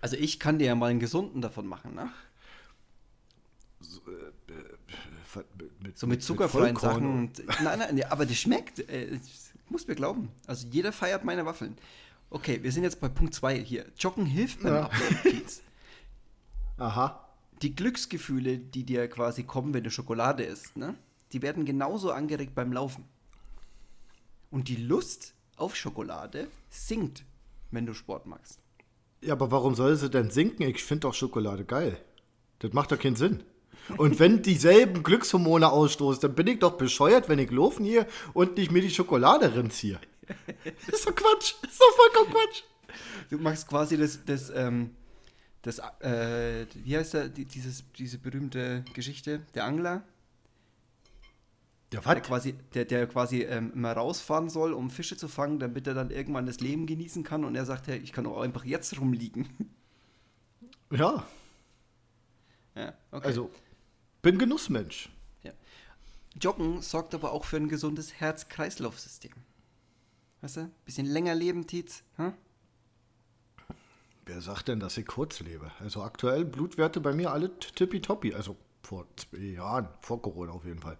Also 0.00 0.16
ich 0.16 0.38
kann 0.38 0.58
dir 0.58 0.66
ja 0.66 0.74
mal 0.74 0.90
einen 0.90 1.00
gesunden 1.00 1.40
davon 1.40 1.66
machen, 1.66 1.94
ne? 1.94 2.10
So 5.94 6.06
mit 6.06 6.22
zuckerfreien 6.22 6.76
Vollkorn 6.76 6.94
Sachen. 6.94 7.18
Und, 7.18 7.62
nein, 7.62 7.78
nein, 7.78 7.96
ja, 7.96 8.10
aber 8.10 8.26
das 8.26 8.36
schmeckt. 8.36 8.80
Äh, 8.90 9.18
muss 9.68 9.86
mir 9.86 9.94
glauben. 9.94 10.30
Also 10.46 10.66
jeder 10.68 10.92
feiert 10.92 11.24
meine 11.24 11.44
Waffeln. 11.46 11.76
Okay, 12.30 12.62
wir 12.62 12.72
sind 12.72 12.82
jetzt 12.82 13.00
bei 13.00 13.08
Punkt 13.08 13.34
2 13.34 13.58
hier. 13.60 13.86
Joggen 13.98 14.26
hilft 14.26 14.62
beim 14.62 14.74
Ja. 14.74 14.82
Abnehmen. 14.84 15.42
Aha. 16.78 17.28
Die 17.62 17.74
Glücksgefühle, 17.74 18.58
die 18.58 18.84
dir 18.84 19.08
quasi 19.08 19.44
kommen, 19.44 19.72
wenn 19.74 19.84
du 19.84 19.90
Schokolade 19.90 20.42
isst, 20.44 20.76
ne? 20.76 20.94
Die 21.32 21.42
werden 21.42 21.64
genauso 21.64 22.12
angeregt 22.12 22.54
beim 22.54 22.72
Laufen. 22.72 23.04
Und 24.50 24.68
die 24.68 24.76
Lust 24.76 25.34
auf 25.56 25.74
Schokolade 25.74 26.48
sinkt, 26.70 27.24
wenn 27.70 27.86
du 27.86 27.94
Sport 27.94 28.26
machst. 28.26 28.60
Ja, 29.22 29.32
aber 29.32 29.50
warum 29.50 29.74
soll 29.74 29.96
sie 29.96 30.10
denn 30.10 30.30
sinken? 30.30 30.62
Ich 30.62 30.84
finde 30.84 31.02
doch 31.02 31.14
Schokolade 31.14 31.64
geil. 31.64 31.98
Das 32.58 32.72
macht 32.72 32.92
doch 32.92 32.98
keinen 32.98 33.16
Sinn. 33.16 33.42
Und 33.96 34.18
wenn 34.18 34.42
dieselben 34.50 35.02
Glückshormone 35.02 35.70
ausstoßen, 35.70 36.20
dann 36.20 36.34
bin 36.34 36.46
ich 36.46 36.58
doch 36.58 36.76
bescheuert, 36.76 37.28
wenn 37.28 37.38
ich 37.38 37.50
laufen 37.50 37.84
hier 37.84 38.06
und 38.34 38.56
nicht 38.56 38.70
mir 38.70 38.82
die 38.82 38.90
Schokolade 38.90 39.54
rinziehe. 39.54 39.98
Das 40.64 41.00
ist 41.00 41.06
doch 41.06 41.14
Quatsch. 41.14 41.54
Das 41.62 41.72
ist 41.72 41.80
doch 41.80 41.96
vollkommen 41.96 42.32
Quatsch. 42.32 42.62
Du 43.30 43.38
machst 43.38 43.68
quasi 43.68 43.96
das, 43.96 44.24
das, 44.24 44.50
ähm, 44.50 44.90
das, 45.62 45.78
äh, 46.00 46.66
wie 46.84 46.96
heißt 46.96 47.14
der, 47.14 47.28
die, 47.28 47.44
dieses, 47.44 47.84
diese 47.98 48.18
berühmte 48.18 48.84
Geschichte, 48.94 49.42
der 49.54 49.64
Angler, 49.64 50.02
Der 51.92 52.00
der 52.00 52.20
quasi, 52.20 52.54
der, 52.74 52.84
der 52.84 53.06
quasi 53.06 53.42
ähm, 53.42 53.72
immer 53.72 53.92
rausfahren 53.92 54.50
soll, 54.50 54.72
um 54.72 54.90
Fische 54.90 55.16
zu 55.16 55.28
fangen, 55.28 55.60
damit 55.60 55.86
er 55.86 55.94
dann 55.94 56.10
irgendwann 56.10 56.46
das 56.46 56.60
Leben 56.60 56.86
genießen 56.86 57.22
kann 57.22 57.44
und 57.44 57.54
er 57.54 57.64
sagt, 57.64 57.86
hey, 57.86 57.98
ich 57.98 58.12
kann 58.12 58.26
auch 58.26 58.40
einfach 58.40 58.64
jetzt 58.64 59.00
rumliegen. 59.00 59.48
Ja, 60.90 61.26
ja, 62.76 62.92
okay. 63.10 63.26
also 63.26 63.50
bin 64.22 64.38
Genussmensch. 64.38 65.08
ja. 65.42 65.52
Joggen 66.40 66.82
sorgt 66.82 67.14
aber 67.14 67.32
auch 67.32 67.44
für 67.44 67.56
ein 67.56 67.68
gesundes 67.68 68.14
Herz-Kreislauf-System. 68.14 69.32
Weißt 70.42 70.58
du, 70.58 70.70
bisschen 70.84 71.06
länger 71.06 71.34
leben, 71.34 71.66
Tietz, 71.66 72.02
hm? 72.16 72.34
Wer 74.26 74.40
sagt 74.40 74.68
denn, 74.68 74.80
dass 74.80 74.96
ich 74.96 75.06
kurz 75.06 75.40
lebe? 75.40 75.70
Also 75.78 76.02
aktuell 76.02 76.44
Blutwerte 76.44 77.00
bei 77.00 77.12
mir 77.14 77.32
alle 77.32 77.56
tippitoppi. 77.58 78.34
Also 78.34 78.56
vor 78.82 79.06
zwei 79.16 79.38
Jahren, 79.38 79.88
vor 80.00 80.20
Corona 80.20 80.52
auf 80.52 80.64
jeden 80.64 80.80
Fall. 80.80 80.98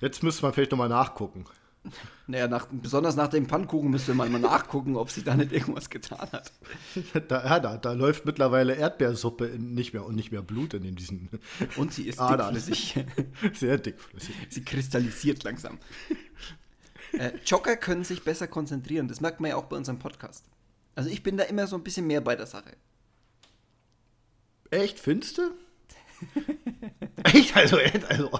Jetzt 0.00 0.22
müsste 0.22 0.42
man 0.42 0.52
vielleicht 0.52 0.70
nochmal 0.70 0.88
nachgucken. 0.88 1.44
Naja, 2.26 2.48
nach, 2.48 2.66
besonders 2.70 3.14
nach 3.16 3.28
dem 3.28 3.46
Pfannkuchen 3.46 3.90
müsste 3.90 4.12
man 4.14 4.30
mal 4.32 4.40
nachgucken, 4.40 4.96
ob 4.96 5.10
sich 5.10 5.22
da 5.22 5.36
nicht 5.36 5.52
irgendwas 5.52 5.88
getan 5.90 6.28
hat. 6.32 6.52
Da, 7.28 7.44
ja, 7.44 7.60
da, 7.60 7.76
da 7.76 7.92
läuft 7.92 8.26
mittlerweile 8.26 8.74
Erdbeersuppe 8.74 9.46
in, 9.46 9.74
nicht 9.74 9.92
mehr 9.92 10.04
und 10.04 10.16
nicht 10.16 10.32
mehr 10.32 10.42
Blut 10.42 10.74
in 10.74 10.96
diesen 10.96 11.28
Und 11.76 11.92
sie 11.92 12.08
ist 12.08 12.18
Adern. 12.18 12.54
dickflüssig. 12.54 13.04
Sehr 13.54 13.78
dickflüssig. 13.78 14.34
sie 14.50 14.64
kristallisiert 14.64 15.44
langsam. 15.44 15.78
Äh, 17.12 17.32
Jogger 17.44 17.76
können 17.76 18.04
sich 18.04 18.24
besser 18.24 18.48
konzentrieren. 18.48 19.08
Das 19.08 19.20
merkt 19.20 19.40
man 19.40 19.50
ja 19.50 19.56
auch 19.56 19.66
bei 19.66 19.76
unserem 19.76 19.98
Podcast. 19.98 20.44
Also 20.94 21.10
ich 21.10 21.22
bin 21.22 21.36
da 21.36 21.44
immer 21.44 21.66
so 21.66 21.76
ein 21.76 21.84
bisschen 21.84 22.06
mehr 22.06 22.20
bei 22.20 22.34
der 22.36 22.46
Sache. 22.46 22.72
Echt, 24.70 24.98
findest 24.98 25.38
du? 25.38 25.42
Echt? 27.24 27.56
Also, 27.56 27.78
also 28.08 28.30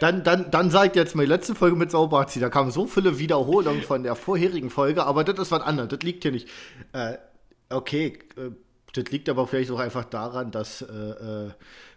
dann, 0.00 0.24
dann, 0.24 0.50
dann 0.50 0.70
sagt 0.70 0.96
jetzt 0.96 1.14
meine 1.14 1.28
letzte 1.28 1.54
Folge 1.54 1.76
mit 1.76 1.90
Saubazi, 1.90 2.40
da 2.40 2.48
kamen 2.48 2.70
so 2.70 2.86
viele 2.86 3.18
Wiederholungen 3.18 3.82
von 3.82 4.02
der 4.02 4.14
vorherigen 4.14 4.70
Folge, 4.70 5.04
aber 5.04 5.24
das 5.24 5.38
ist 5.38 5.50
was 5.50 5.62
anderes, 5.62 5.88
das 5.88 6.00
liegt 6.00 6.22
hier 6.22 6.32
nicht. 6.32 6.48
Äh, 6.92 7.16
okay, 7.70 8.18
äh, 8.36 8.50
das 8.92 9.10
liegt 9.10 9.28
aber 9.28 9.46
vielleicht 9.46 9.70
auch 9.70 9.78
einfach 9.78 10.04
daran, 10.04 10.50
dass 10.50 10.82
äh, 10.82 10.86
äh, 10.86 11.50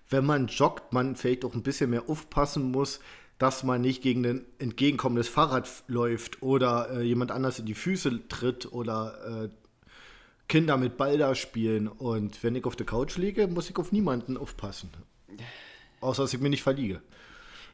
wenn 0.10 0.26
man 0.26 0.48
joggt, 0.48 0.92
man 0.92 1.16
vielleicht 1.16 1.46
auch 1.46 1.54
ein 1.54 1.64
bisschen 1.64 1.92
mehr 1.92 2.10
aufpassen 2.10 2.72
muss, 2.72 3.00
dass 3.38 3.64
man 3.64 3.82
nicht 3.82 4.02
gegen 4.02 4.26
ein 4.26 4.46
entgegenkommendes 4.58 5.30
Fahrrad 5.30 5.70
läuft 5.88 6.42
oder 6.42 6.90
äh, 6.92 7.02
jemand 7.04 7.32
anders 7.32 7.60
in 7.60 7.66
die 7.66 7.74
Füße 7.74 8.28
tritt 8.28 8.72
oder 8.72 9.46
äh, 9.46 9.50
Kinder 10.50 10.76
mit 10.76 10.98
Ball 10.98 11.18
da 11.18 11.36
spielen. 11.36 11.88
Und 11.88 12.44
wenn 12.44 12.56
ich 12.56 12.66
auf 12.66 12.76
der 12.76 12.86
Couch 12.86 13.16
liege, 13.18 13.48
muss 13.48 13.70
ich 13.70 13.78
auf 13.78 13.94
niemanden 13.94 14.36
aufpassen. 14.36 14.90
Außer, 16.02 16.24
dass 16.24 16.34
ich 16.34 16.42
mir 16.42 16.50
nicht 16.50 16.64
verliege. 16.64 17.02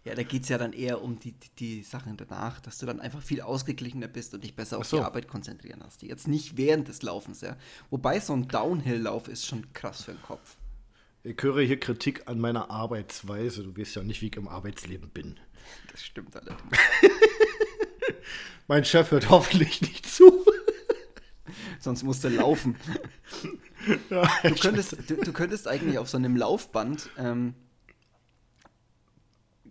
Ja, 0.04 0.14
da 0.14 0.22
geht 0.22 0.44
es 0.44 0.50
ja 0.50 0.60
dann 0.60 0.74
eher 0.74 1.02
um 1.02 1.18
die, 1.18 1.32
die, 1.32 1.50
die 1.58 1.84
Sachen 1.84 2.16
danach, 2.16 2.60
dass 2.60 2.78
du 2.78 2.86
dann 2.86 3.00
einfach 3.00 3.24
viel 3.24 3.42
ausgeglichener 3.42 4.08
bist 4.08 4.36
und 4.36 4.44
dich 4.44 4.56
besser 4.56 4.78
auf 4.78 4.86
so. 4.86 4.98
die 4.98 5.04
Arbeit 5.04 5.28
konzentrieren 5.28 5.82
hast. 5.84 6.04
Jetzt 6.04 6.28
nicht 6.28 6.58
während 6.58 6.88
des 6.88 7.02
Laufens, 7.02 7.42
ja. 7.42 7.58
Wobei 7.90 8.20
so 8.20 8.34
ein 8.34 8.48
Downhill-Lauf 8.48 9.28
ist 9.28 9.48
schon 9.48 9.74
krass 9.74 10.04
für 10.04 10.12
den 10.12 10.22
Kopf. 10.22 10.58
Ich 11.24 11.42
höre 11.42 11.64
hier 11.64 11.80
Kritik 11.80 12.28
an 12.28 12.40
meiner 12.40 12.70
Arbeitsweise. 12.70 13.64
Du 13.64 13.76
weißt 13.76 13.96
ja 13.96 14.04
nicht, 14.04 14.22
wie 14.22 14.28
ich 14.28 14.36
im 14.36 14.48
Arbeitsleben 14.48 15.10
bin. 15.10 15.40
Das 15.92 16.04
stimmt 16.04 16.36
allerdings. 16.36 16.78
Mein 18.68 18.86
Chef 18.86 19.10
hört 19.10 19.32
hoffentlich 19.32 19.82
nicht 19.82 20.06
zu. 20.08 20.46
Sonst 21.86 22.02
musst 22.04 22.24
du 22.24 22.30
laufen. 22.30 22.76
Du 24.42 24.56
könntest, 24.56 24.98
du, 25.08 25.16
du 25.18 25.32
könntest 25.32 25.68
eigentlich 25.68 26.00
auf 26.00 26.10
so 26.10 26.18
einem 26.18 26.36
Laufband 26.36 27.12
ähm, 27.20 27.54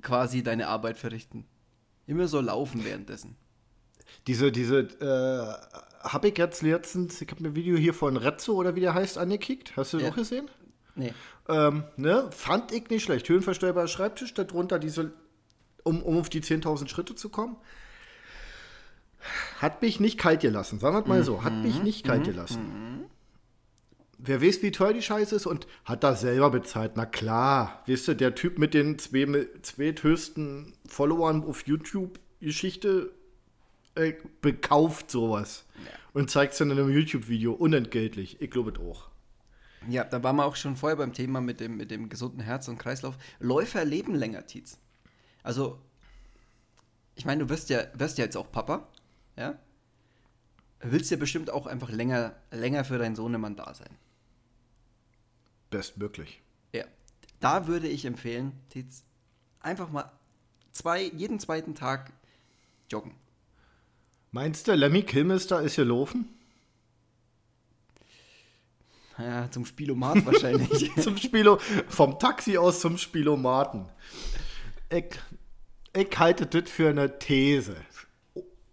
quasi 0.03 0.45
deine 0.45 0.69
Arbeit 0.69 0.99
verrichten. 0.99 1.47
Immer 2.07 2.29
so 2.29 2.41
laufen 2.41 2.85
währenddessen. 2.85 3.35
Diese, 4.29 4.53
diese, 4.53 4.79
äh, 5.01 6.07
habe 6.09 6.29
ich 6.29 6.39
jetzt 6.39 6.63
letztens, 6.63 7.21
ich 7.21 7.29
habe 7.29 7.43
mir 7.43 7.49
ein 7.49 7.57
Video 7.57 7.77
hier 7.77 7.93
von 7.93 8.17
Rezzo 8.17 8.53
oder 8.53 8.77
wie 8.77 8.81
der 8.81 8.95
heißt 8.95 9.19
angekickt. 9.19 9.77
Hast 9.77 9.93
du 9.93 9.97
das 9.97 10.05
Ja. 10.05 10.13
auch 10.13 10.17
gesehen? 10.17 10.49
Nee. 10.95 11.13
Ähm, 11.49 11.83
ne, 11.97 12.31
fand 12.31 12.71
ich 12.71 12.89
nicht 12.91 13.03
schlecht. 13.03 13.29
Höhenverstellbarer 13.29 13.89
Schreibtisch, 13.89 14.33
darunter 14.35 14.79
diese, 14.79 15.13
um, 15.83 16.01
um 16.05 16.19
auf 16.19 16.29
die 16.29 16.41
10.000 16.41 16.87
Schritte 16.87 17.17
zu 17.17 17.31
kommen. 17.31 17.57
Hat 19.59 19.83
mich 19.83 20.01
nicht 20.01 20.19
kalt 20.19 20.41
gelassen, 20.41 20.79
sagen 20.79 20.97
wir 20.97 21.07
mal 21.07 21.25
so. 21.25 21.45
Hat 21.45 21.55
mich 21.55 21.83
nicht 21.83 22.05
kalt 22.05 22.25
gelassen. 22.25 23.07
Wer 24.19 24.41
weiß, 24.41 24.63
wie 24.63 24.71
teuer 24.71 24.95
die 24.95 25.03
Scheiße 25.03 25.37
ist 25.37 25.47
und 25.47 25.67
hat 25.85 26.03
das 26.03 26.23
selber 26.23 26.51
bezahlt. 26.51 26.93
Na 26.97 27.05
klar, 27.05 27.83
weißt 27.87 28.09
du, 28.09 28.15
der 28.15 28.35
Typ 28.35 28.59
mit 28.59 28.73
den 28.73 28.99
zwei, 28.99 29.47
zweithöchsten 29.61 30.73
Followern 30.87 31.45
auf 31.45 31.67
YouTube-Geschichte 31.67 33.13
äh, 33.95 34.15
bekauft 34.41 35.11
sowas. 35.11 35.65
Und 36.13 36.31
zeigt 36.31 36.53
es 36.53 36.59
dann 36.59 36.71
in 36.71 36.79
einem 36.79 36.91
YouTube-Video 36.91 37.53
unentgeltlich. 37.53 38.41
Ich 38.41 38.51
glaube 38.51 38.73
es 38.73 38.79
auch. 38.79 39.11
Ja, 39.89 40.05
da 40.05 40.23
waren 40.23 40.37
wir 40.37 40.47
auch 40.47 40.57
schon 40.57 40.77
vorher 40.77 40.97
beim 40.97 41.13
Thema 41.13 41.41
mit 41.41 41.61
dem, 41.61 41.77
mit 41.77 41.91
dem 41.91 42.09
gesunden 42.09 42.41
Herz 42.41 42.69
und 42.69 42.79
Kreislauf. 42.79 43.17
Läufer 43.41 43.85
leben 43.85 44.15
länger, 44.15 44.47
Tietz. 44.47 44.79
Also, 45.43 45.79
ich 47.15 47.25
meine, 47.25 47.45
du 47.45 47.51
wirst 47.51 47.69
ja, 47.69 47.83
wirst 47.95 48.19
ja 48.19 48.25
jetzt 48.25 48.37
auch 48.37 48.51
Papa, 48.51 48.89
ja? 49.37 49.59
Willst 50.81 51.11
ja 51.11 51.17
bestimmt 51.17 51.51
auch 51.51 51.67
einfach 51.67 51.91
länger, 51.91 52.35
länger 52.51 52.85
für 52.85 52.99
deinen 52.99 53.17
Sohnemann 53.17 53.57
da 53.57 53.73
sein. 53.75 53.97
Bestmöglich. 55.71 56.43
Ja. 56.73 56.85
Da 57.41 57.67
würde 57.67 57.89
ich 57.89 58.05
empfehlen, 58.05 58.53
Tietz, 58.69 59.05
einfach 59.61 59.91
mal 59.91 60.13
zwei, 60.73 61.05
jeden 61.05 61.41
zweiten 61.41 61.75
Tag 61.75 62.13
joggen. 62.91 63.15
Meinst 64.31 64.69
du, 64.69 64.75
Lemmy 64.75 65.03
Kilmister 65.03 65.63
ist 65.63 65.77
hier 65.77 65.85
laufen? 65.85 66.29
Ja, 69.19 69.49
zum 69.51 69.65
Spielomat 69.65 70.27
wahrscheinlich. 70.27 70.91
zum 71.01 71.17
Spilo 71.17 71.59
vom 71.89 72.19
Taxi 72.19 72.59
aus 72.59 72.81
zum 72.81 72.99
Spielomaten. 72.99 73.87
Ich, 74.91 75.19
ich 75.97 76.19
halte 76.19 76.47
das 76.47 76.69
für 76.69 76.91
eine 76.91 77.19
These. 77.19 77.77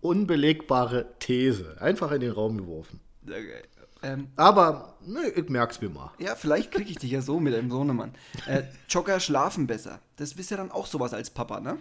Unbelegbare 0.01 1.13
These. 1.19 1.77
Einfach 1.79 2.11
in 2.11 2.21
den 2.21 2.31
Raum 2.31 2.57
geworfen. 2.57 2.99
Okay. 3.25 3.61
Ähm, 4.03 4.29
Aber 4.35 4.97
ne, 5.05 5.29
ich 5.29 5.47
merk's 5.49 5.79
mir 5.79 5.89
mal. 5.89 6.11
ja, 6.17 6.35
vielleicht 6.35 6.71
kriege 6.71 6.89
ich 6.89 6.97
dich 6.97 7.11
ja 7.11 7.21
so 7.21 7.39
mit 7.39 7.53
deinem 7.53 7.69
Sohnemann. 7.69 8.15
Äh, 8.47 8.63
Jogger 8.89 9.19
schlafen 9.19 9.67
besser. 9.67 9.99
Das 10.15 10.33
ist 10.33 10.49
ja 10.49 10.57
dann 10.57 10.71
auch 10.71 10.87
sowas 10.87 11.13
als 11.13 11.29
Papa, 11.29 11.59
ne? 11.59 11.77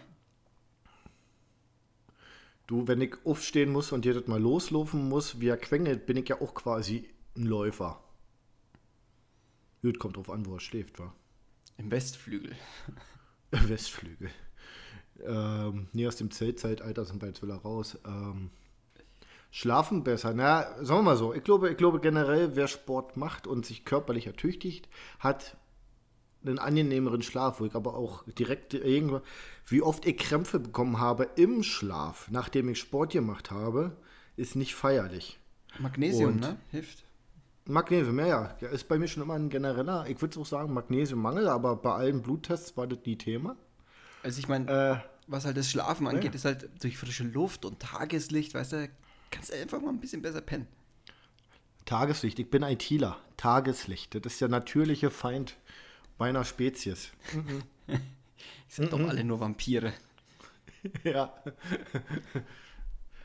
Du, 2.66 2.86
wenn 2.86 3.00
ich 3.00 3.14
aufstehen 3.24 3.72
muss 3.72 3.90
und 3.90 4.04
das 4.06 4.26
mal 4.26 4.40
loslaufen 4.40 5.08
muss, 5.08 5.40
wie 5.40 5.48
er 5.48 5.56
quengelt, 5.56 6.06
bin 6.06 6.18
ich 6.18 6.28
ja 6.28 6.40
auch 6.40 6.54
quasi 6.54 7.08
ein 7.36 7.44
Läufer. 7.44 8.02
Gut, 9.82 9.98
kommt 9.98 10.16
drauf 10.16 10.30
an, 10.30 10.44
wo 10.46 10.54
er 10.54 10.60
schläft, 10.60 10.98
wa? 10.98 11.12
Im 11.78 11.90
Westflügel. 11.90 12.54
Westflügel. 13.50 14.30
Ähm, 15.26 15.88
nee, 15.92 16.06
aus 16.06 16.16
dem 16.16 16.30
Zeltzeitalter 16.30 17.04
sind 17.04 17.20
wir 17.22 17.28
jetzt 17.28 17.42
wieder 17.42 17.56
raus. 17.56 17.98
Ähm, 18.06 18.50
schlafen 19.50 20.04
besser. 20.04 20.32
Na, 20.34 20.62
sagen 20.84 21.00
wir 21.00 21.02
mal 21.02 21.16
so. 21.16 21.34
Ich 21.34 21.42
glaube, 21.44 21.70
ich 21.70 21.76
glaube 21.76 22.00
generell, 22.00 22.54
wer 22.56 22.68
Sport 22.68 23.16
macht 23.16 23.46
und 23.46 23.66
sich 23.66 23.84
körperlich 23.84 24.26
ertüchtigt, 24.26 24.88
hat 25.18 25.56
einen 26.44 26.58
angenehmeren 26.58 27.22
Schlaf, 27.22 27.60
wo 27.60 27.66
ich 27.66 27.74
aber 27.74 27.94
auch 27.96 28.24
direkt 28.38 28.72
irgendwann, 28.74 29.20
wie 29.66 29.82
oft 29.82 30.06
ich 30.06 30.16
Krämpfe 30.16 30.58
bekommen 30.58 30.98
habe 30.98 31.28
im 31.36 31.62
Schlaf, 31.62 32.28
nachdem 32.30 32.68
ich 32.70 32.78
Sport 32.80 33.12
gemacht 33.12 33.50
habe, 33.50 33.96
ist 34.36 34.56
nicht 34.56 34.74
feierlich. 34.74 35.38
Magnesium, 35.78 36.32
Und- 36.34 36.40
ne? 36.40 36.56
Hilft. 36.70 37.04
Magnesium, 37.66 38.18
ja, 38.18 38.26
ja, 38.26 38.56
ja, 38.62 38.68
ist 38.70 38.88
bei 38.88 38.98
mir 38.98 39.06
schon 39.06 39.22
immer 39.22 39.34
ein 39.34 39.50
genereller, 39.50 40.06
ich 40.08 40.20
würde 40.22 40.40
auch 40.40 40.46
sagen, 40.46 40.72
Magnesiummangel, 40.72 41.46
aber 41.46 41.76
bei 41.76 41.92
allen 41.92 42.22
Bluttests 42.22 42.76
war 42.76 42.86
das 42.86 42.98
nie 43.04 43.16
Thema. 43.16 43.54
Also 44.22 44.38
ich 44.40 44.48
meine, 44.48 44.66
Äh, 44.70 44.96
was 45.30 45.44
halt 45.44 45.56
das 45.56 45.70
Schlafen 45.70 46.06
angeht, 46.06 46.32
ja. 46.32 46.34
ist 46.34 46.44
halt 46.44 46.68
durch 46.82 46.98
frische 46.98 47.24
Luft 47.24 47.64
und 47.64 47.80
Tageslicht, 47.80 48.54
weißt 48.54 48.72
du, 48.72 48.88
kannst 49.30 49.50
du 49.50 49.54
einfach 49.56 49.80
mal 49.80 49.90
ein 49.90 50.00
bisschen 50.00 50.22
besser 50.22 50.40
pennen. 50.40 50.66
Tageslicht, 51.84 52.38
ich 52.38 52.50
bin 52.50 52.62
ITler. 52.62 53.18
Tageslicht, 53.36 54.14
das 54.14 54.34
ist 54.34 54.40
der 54.40 54.48
natürliche 54.48 55.10
Feind 55.10 55.56
meiner 56.18 56.44
Spezies. 56.44 57.10
Sind 58.68 58.92
doch 58.92 59.00
alle 59.00 59.24
nur 59.24 59.40
Vampire. 59.40 59.92
ja. 61.04 61.32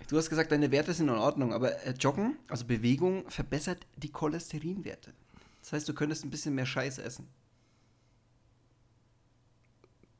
Du 0.07 0.17
hast 0.17 0.29
gesagt, 0.29 0.51
deine 0.51 0.71
Werte 0.71 0.93
sind 0.93 1.07
in 1.07 1.15
Ordnung, 1.15 1.53
aber 1.53 1.83
äh, 1.83 1.91
Joggen, 1.91 2.38
also 2.47 2.65
Bewegung, 2.65 3.29
verbessert 3.29 3.85
die 3.97 4.12
Cholesterinwerte. 4.12 5.13
Das 5.62 5.74
heißt, 5.74 5.89
du 5.89 5.93
könntest 5.93 6.24
ein 6.25 6.29
bisschen 6.29 6.55
mehr 6.55 6.65
Scheiß 6.65 7.00
essen. 7.00 7.27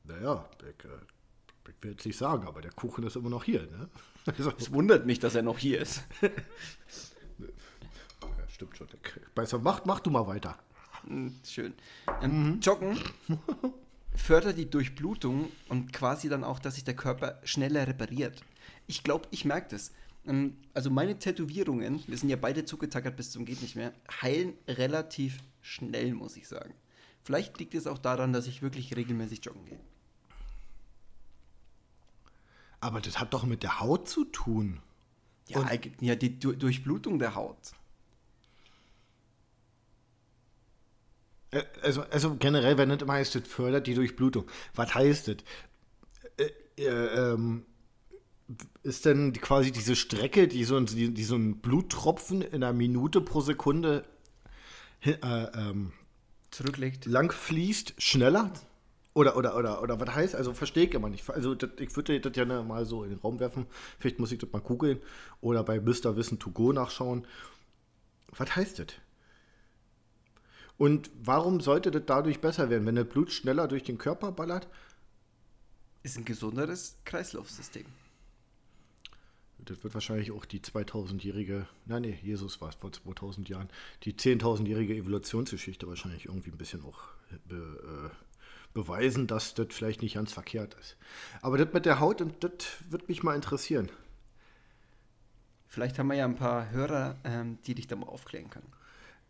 Naja, 0.04 0.48
ich, 0.62 0.86
äh, 0.86 0.89
ich 1.69 1.75
will 1.84 1.91
jetzt 1.91 2.05
nicht 2.05 2.17
sagen, 2.17 2.48
aber 2.48 2.62
der 2.62 2.72
Kuchen 2.72 3.03
ist 3.05 3.15
immer 3.15 3.29
noch 3.29 3.43
hier, 3.43 3.63
ne? 3.63 3.89
Also, 4.25 4.51
Es 4.57 4.72
wundert 4.72 5.05
mich, 5.05 5.19
dass 5.19 5.36
er 5.36 5.43
noch 5.43 5.60
hier 5.60 5.79
ist. 5.81 6.03
ja, 6.22 6.29
stimmt 8.48 8.75
schon. 8.77 8.88
Besser, 9.36 9.60
mach, 9.60 9.86
mach 9.86 10.00
du 10.00 10.10
mal 10.10 10.25
weiter. 10.25 10.57
Hm, 11.05 11.34
Schön. 11.45 11.74
Ähm, 12.22 12.60
Joggen 12.62 12.98
fördert 14.15 14.57
die 14.57 14.69
Durchblutung 14.69 15.51
und 15.69 15.93
quasi 15.93 16.29
dann 16.29 16.43
auch, 16.43 16.60
dass 16.60 16.75
sich 16.75 16.84
der 16.84 16.95
Körper 16.95 17.39
schneller 17.43 17.88
repariert. 17.88 18.41
Ich 18.88 19.03
glaube, 19.03 19.27
ich 19.31 19.45
merke 19.45 19.69
das. 19.69 19.91
Ähm, 20.25 20.57
also 20.74 20.89
meine 20.89 21.19
Tätowierungen, 21.19 22.03
wir 22.07 22.17
sind 22.17 22.29
ja 22.29 22.36
beide 22.36 22.65
zugetackert 22.65 23.15
bis 23.15 23.31
zum 23.31 23.45
geht 23.45 23.62
nicht 23.62 23.75
mehr, 23.75 23.93
heilen 24.22 24.53
relativ 24.67 25.38
schnell, 25.62 26.13
muss 26.13 26.38
ich 26.38 26.48
sagen. 26.48 26.74
Vielleicht 27.24 27.60
liegt 27.60 27.75
es 27.75 27.88
auch 27.88 27.98
daran, 27.98 28.34
dass 28.34 28.48
ich 28.48 28.62
wirklich 28.62 28.95
regelmäßig 28.95 29.43
joggen 29.45 29.65
gehe. 29.65 29.79
Aber 32.86 33.01
das 33.01 33.20
hat 33.20 33.34
doch 33.34 33.46
mit 33.46 33.63
der 33.63 33.80
Haut 33.80 34.08
zu 34.08 34.25
tun. 34.25 34.80
Ja, 35.48 35.58
Und- 35.60 36.01
ja 36.01 36.13
die 36.13 36.38
du 36.39 36.54
Durchblutung 36.54 37.18
der 37.18 37.34
Haut. 37.34 37.58
Also, 41.82 42.01
also 42.12 42.36
generell, 42.36 42.77
wenn 42.77 42.89
das 42.89 43.01
immer 43.01 43.13
heißt, 43.13 43.34
das 43.34 43.48
fördert 43.48 43.88
die 43.88 43.96
Durchblutung. 43.96 44.46
Was 44.75 44.94
heißt 44.94 45.30
das? 45.30 45.38
Äh, 46.38 46.51
äh, 46.77 47.32
ähm, 47.32 47.65
ist 48.84 49.06
denn 49.06 49.34
quasi 49.34 49.72
diese 49.72 49.96
Strecke, 49.96 50.48
die 50.48 50.63
so, 50.63 50.77
ein- 50.77 50.86
die, 50.86 51.12
die 51.12 51.24
so 51.24 51.36
ein 51.36 51.62
Bluttropfen 51.62 52.44
in 52.44 52.63
einer 52.63 52.74
Minute 52.74 53.20
pro 53.22 53.42
Sekunde 53.42 54.06
äh, 55.01 55.12
ähm, 55.22 55.92
Zurücklegt. 56.51 57.06
lang 57.06 57.32
fließt, 57.32 57.96
schneller? 57.98 58.51
Oder, 59.15 59.38
oder, 59.38 59.55
oder, 59.55 59.81
oder 59.81 59.98
was 59.98 60.13
heißt? 60.13 60.36
Also 60.36 60.53
verstehe 60.53 60.88
ich 60.88 60.93
immer 60.93 61.07
nicht. 61.07 61.29
Also 61.29 61.55
das, 61.55 61.69
ich 61.79 61.95
würde 61.95 62.19
das 62.19 62.36
ja 62.36 62.45
mal 62.63 62.86
so 62.86 63.05
in 63.05 63.12
den 63.12 63.19
Raum 63.19 63.39
werfen. 63.39 63.65
Vielleicht 63.98 64.19
muss 64.19 64.34
ich 64.34 64.39
das 64.39 64.51
mal 64.51 64.60
googeln. 64.60 65.00
Oder 65.39 65.63
bei 65.63 65.79
Mr. 65.79 66.17
Wissen 66.17 66.38
to 66.38 66.51
go 66.51 66.74
nachschauen. 66.74 67.25
Was 68.38 68.57
heißt 68.57 68.79
das? 68.79 68.88
Und 70.77 71.10
warum 71.24 71.62
sollte 71.62 71.91
das 71.91 72.03
dadurch 72.05 72.41
besser 72.41 72.69
werden, 72.69 72.86
wenn 72.86 72.95
das 72.95 73.07
Blut 73.07 73.31
schneller 73.31 73.69
durch 73.69 73.84
den 73.84 73.98
Körper 73.98 74.34
ballert? 74.34 74.67
Ist 76.03 76.17
ein 76.17 76.25
gesunderes 76.25 76.98
Kreislaufsystem. 77.05 77.86
Das 79.60 79.81
wird 79.81 79.93
wahrscheinlich 79.93 80.31
auch 80.31 80.43
die 80.43 80.60
2000-jährige, 80.60 81.67
nein, 81.86 82.01
nee, 82.01 82.19
Jesus 82.22 82.60
war 82.60 82.67
es 82.67 82.75
vor 82.75 82.91
2000 82.91 83.48
Jahren, 83.48 83.69
die 84.03 84.13
10.000-jährige 84.13 84.93
Evolutionsgeschichte 84.93 85.88
wahrscheinlich 85.88 86.25
irgendwie 86.25 86.51
ein 86.51 86.57
bisschen 86.57 86.84
auch 86.84 87.00
be, 87.48 88.12
äh, 88.12 88.25
beweisen, 88.75 89.25
dass 89.25 89.55
das 89.55 89.67
vielleicht 89.72 90.03
nicht 90.03 90.13
ganz 90.13 90.32
verkehrt 90.32 90.75
ist. 90.75 90.98
Aber 91.41 91.58
das 91.58 91.74
mit 91.74 91.88
der 91.88 92.00
Haut, 92.00 92.22
das 92.22 92.51
wird 92.89 93.10
mich 93.10 93.24
mal 93.24 93.34
interessieren. 93.34 93.89
Vielleicht 95.67 95.98
haben 95.98 96.08
wir 96.08 96.15
ja 96.15 96.25
ein 96.25 96.36
paar 96.36 96.70
Hörer, 96.70 97.15
ähm, 97.24 97.58
die 97.65 97.74
dich 97.74 97.88
da 97.88 97.96
mal 97.96 98.08
aufklären 98.08 98.51
können. 98.51 98.72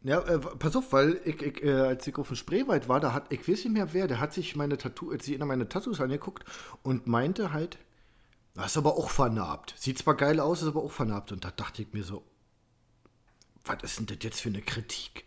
Ja, 0.03 0.19
äh, 0.19 0.37
pass 0.37 0.75
auf, 0.75 0.91
weil 0.91 1.19
ich, 1.23 1.41
ich 1.41 1.63
äh, 1.63 1.71
als 1.71 2.05
ich 2.05 2.15
auf 2.17 2.27
dem 2.27 2.35
Spreewald 2.35 2.89
war, 2.89 2.99
da 2.99 3.13
hat, 3.13 3.31
ich 3.31 3.47
weiß 3.47 3.63
nicht 3.63 3.73
mehr 3.73 3.93
wer, 3.93 4.07
der 4.07 4.19
hat 4.19 4.33
sich 4.33 4.55
meine 4.55 4.77
Tattoo, 4.77 5.11
äh, 5.11 5.19
sich 5.19 5.39
meine 5.39 5.67
Tattoos 5.67 6.01
angeguckt 6.01 6.43
und 6.83 7.07
meinte 7.07 7.53
halt, 7.53 7.79
das 8.53 8.67
ist 8.67 8.77
aber 8.77 8.97
auch 8.97 9.09
vernarbt. 9.09 9.73
Sieht 9.77 9.97
zwar 9.97 10.15
geil 10.15 10.39
aus, 10.39 10.61
ist 10.61 10.67
aber 10.67 10.83
auch 10.83 10.91
vernarbt. 10.91 11.31
Und 11.31 11.43
da 11.43 11.51
dachte 11.51 11.81
ich 11.81 11.93
mir 11.93 12.03
so, 12.03 12.23
was 13.65 13.83
ist 13.83 13.99
denn 13.99 14.05
das 14.05 14.17
jetzt 14.21 14.41
für 14.41 14.49
eine 14.49 14.61
Kritik? 14.61 15.25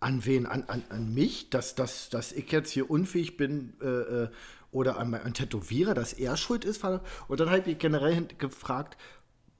An 0.00 0.24
wen? 0.24 0.46
An, 0.46 0.64
an, 0.66 0.82
an 0.88 1.12
mich, 1.14 1.50
dass, 1.50 1.74
dass, 1.74 2.08
dass 2.08 2.32
ich 2.32 2.50
jetzt 2.50 2.70
hier 2.70 2.90
unfähig 2.90 3.36
bin 3.36 3.74
äh, 3.82 3.86
äh, 3.86 4.28
oder 4.72 4.98
an, 4.98 5.10
mein- 5.10 5.22
an 5.22 5.34
Tätowierer, 5.34 5.94
dass 5.94 6.12
er 6.14 6.36
schuld 6.36 6.64
ist? 6.64 6.82
Und 6.84 7.40
dann 7.40 7.50
habe 7.50 7.70
ich 7.70 7.78
generell 7.78 8.26
gefragt, 8.38 8.96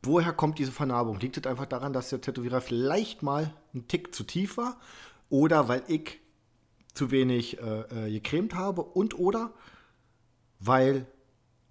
woher 0.03 0.33
kommt 0.33 0.59
diese 0.59 0.73
Vernarbung? 0.73 1.21
Liegt 1.21 1.37
es 1.37 1.47
einfach 1.47 1.67
daran, 1.67 1.93
dass 1.93 2.09
der 2.09 2.21
Tätowierer 2.23 2.61
vielleicht 2.63 3.23
mal 3.23 3.53
einen 3.75 3.87
Tick 3.87 4.15
zu 4.15 4.25
tief 4.25 4.57
war? 4.57 4.81
Oder 5.29 5.69
weil 5.69 5.83
ich 5.89 6.19
zu 6.95 7.11
wenig 7.11 7.61
äh, 7.61 8.07
äh, 8.07 8.11
gecremt 8.11 8.55
habe? 8.55 8.83
Und 8.83 9.19
oder 9.19 9.53
weil 10.59 11.07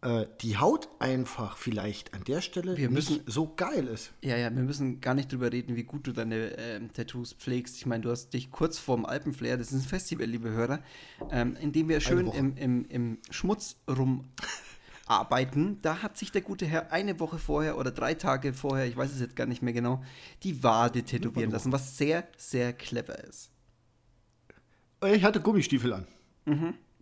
äh, 0.02 0.26
die 0.42 0.58
Haut 0.58 0.88
einfach 1.00 1.58
vielleicht 1.58 2.14
an 2.14 2.24
der 2.24 2.42
Stelle 2.42 2.78
Wir 2.78 2.90
müssen- 2.90 3.22
so 3.26 3.54
geil 3.56 3.88
ist? 3.88 4.12
Ja, 4.22 4.38
ja, 4.38 4.50
wir 4.56 4.64
müssen 4.64 5.02
gar 5.02 5.14
nicht 5.14 5.32
drüber 5.32 5.52
reden, 5.52 5.76
wie 5.76 5.84
gut 5.84 6.08
du 6.08 6.14
deine 6.14 6.58
ähm, 6.58 6.92
Tattoos 6.94 7.34
pflegst. 7.34 7.76
Ich 7.78 7.86
meine, 7.86 8.04
du 8.04 8.10
hast 8.12 8.30
dich 8.34 8.50
kurz 8.52 8.80
vorm 8.80 9.06
Alpenflair, 9.06 9.58
das 9.58 9.72
ist 9.72 9.84
ein 9.84 9.88
Festival, 9.88 10.26
liebe 10.28 10.50
Hörer, 10.52 10.80
ähm, 11.32 11.58
in 11.60 11.72
dem 11.74 11.90
wir 11.90 12.00
schön 12.00 12.28
im, 12.28 12.56
im, 12.56 12.86
im 12.90 13.18
Schmutz 13.30 13.76
rumarbeiten. 15.08 15.82
Da 15.82 16.02
hat 16.02 16.18
sich 16.18 16.32
der 16.32 16.42
gute 16.42 16.66
Herr 16.66 16.92
eine 16.94 17.20
Woche 17.20 17.38
vorher 17.38 17.78
oder 17.78 17.92
drei 17.92 18.14
Tage 18.14 18.54
vorher, 18.54 18.86
ich 18.88 18.96
weiß 18.96 19.12
es 19.12 19.20
jetzt 19.20 19.36
gar 19.36 19.48
nicht 19.48 19.62
mehr 19.62 19.74
genau, 19.74 20.02
die 20.44 20.64
Wade 20.64 21.04
tätowieren 21.04 21.52
lassen, 21.52 21.72
was 21.72 21.98
sehr, 21.98 22.28
sehr 22.38 22.74
clever 22.74 23.22
ist. 23.26 23.52
Ich 25.14 25.24
hatte 25.24 25.40
Gummistiefel 25.42 25.94
an. 25.94 26.08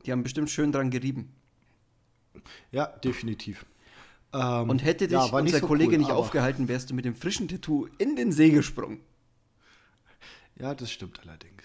Die 0.05 0.11
haben 0.11 0.23
bestimmt 0.23 0.49
schön 0.49 0.71
dran 0.71 0.89
gerieben. 0.91 1.33
Ja, 2.71 2.87
definitiv. 2.87 3.65
Ähm, 4.33 4.69
Und 4.69 4.83
hätte 4.83 5.07
dich 5.07 5.17
ja, 5.17 5.25
unser 5.25 5.59
so 5.59 5.67
Kollege 5.67 5.91
cool, 5.91 5.97
nicht 5.97 6.11
aufgehalten, 6.11 6.67
wärst 6.67 6.89
du 6.89 6.93
mit 6.93 7.05
dem 7.05 7.15
frischen 7.15 7.47
Tattoo 7.47 7.87
in 7.97 8.15
den 8.15 8.31
See 8.31 8.49
gesprungen. 8.49 8.99
Ja, 10.59 10.75
das 10.75 10.91
stimmt 10.91 11.19
allerdings. 11.21 11.63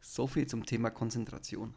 So 0.00 0.26
viel 0.26 0.46
zum 0.46 0.66
Thema 0.66 0.90
Konzentration. 0.90 1.74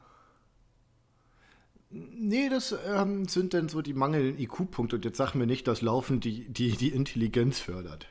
Nee, 1.89 2.49
das 2.49 2.73
ähm, 2.87 3.27
sind 3.27 3.53
dann 3.53 3.67
so 3.67 3.81
die 3.81 3.93
mangelnden 3.93 4.39
IQ-Punkte. 4.41 4.95
Und 4.95 5.05
jetzt 5.05 5.17
sag 5.17 5.35
mir 5.35 5.45
nicht, 5.45 5.67
dass 5.67 5.81
Laufen 5.81 6.19
die, 6.19 6.47
die, 6.47 6.71
die 6.77 6.89
Intelligenz 6.89 7.59
fördert. 7.59 8.07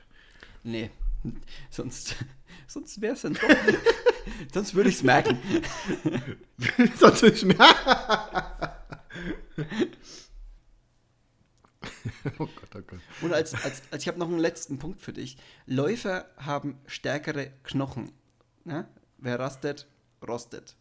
Nee, 0.63 0.91
sonst, 1.71 2.17
sonst 2.67 3.01
wäre 3.01 3.15
es 3.15 3.23
dann 3.23 3.35
doch. 3.35 3.43
sonst 4.53 4.75
würde 4.75 4.91
ich 4.91 4.97
es 4.97 5.03
merken. 5.03 5.39
Sonst 6.99 7.23
ist 7.23 7.45
mir. 7.45 7.57
oh 12.39 12.47
Gott, 12.47 12.77
oh 12.77 12.83
Gott. 12.87 13.01
Und 13.23 13.33
als, 13.33 13.55
als, 13.55 13.83
als 13.91 14.03
ich 14.03 14.09
habe 14.09 14.19
noch 14.19 14.29
einen 14.29 14.39
letzten 14.39 14.79
Punkt 14.79 15.01
für 15.01 15.13
dich. 15.13 15.37
Läufer 15.67 16.27
haben 16.37 16.79
stärkere 16.87 17.51
Knochen. 17.65 18.13
Ja? 18.65 18.89
Wer 19.19 19.39
rastet, 19.39 19.87
rostet. 20.27 20.77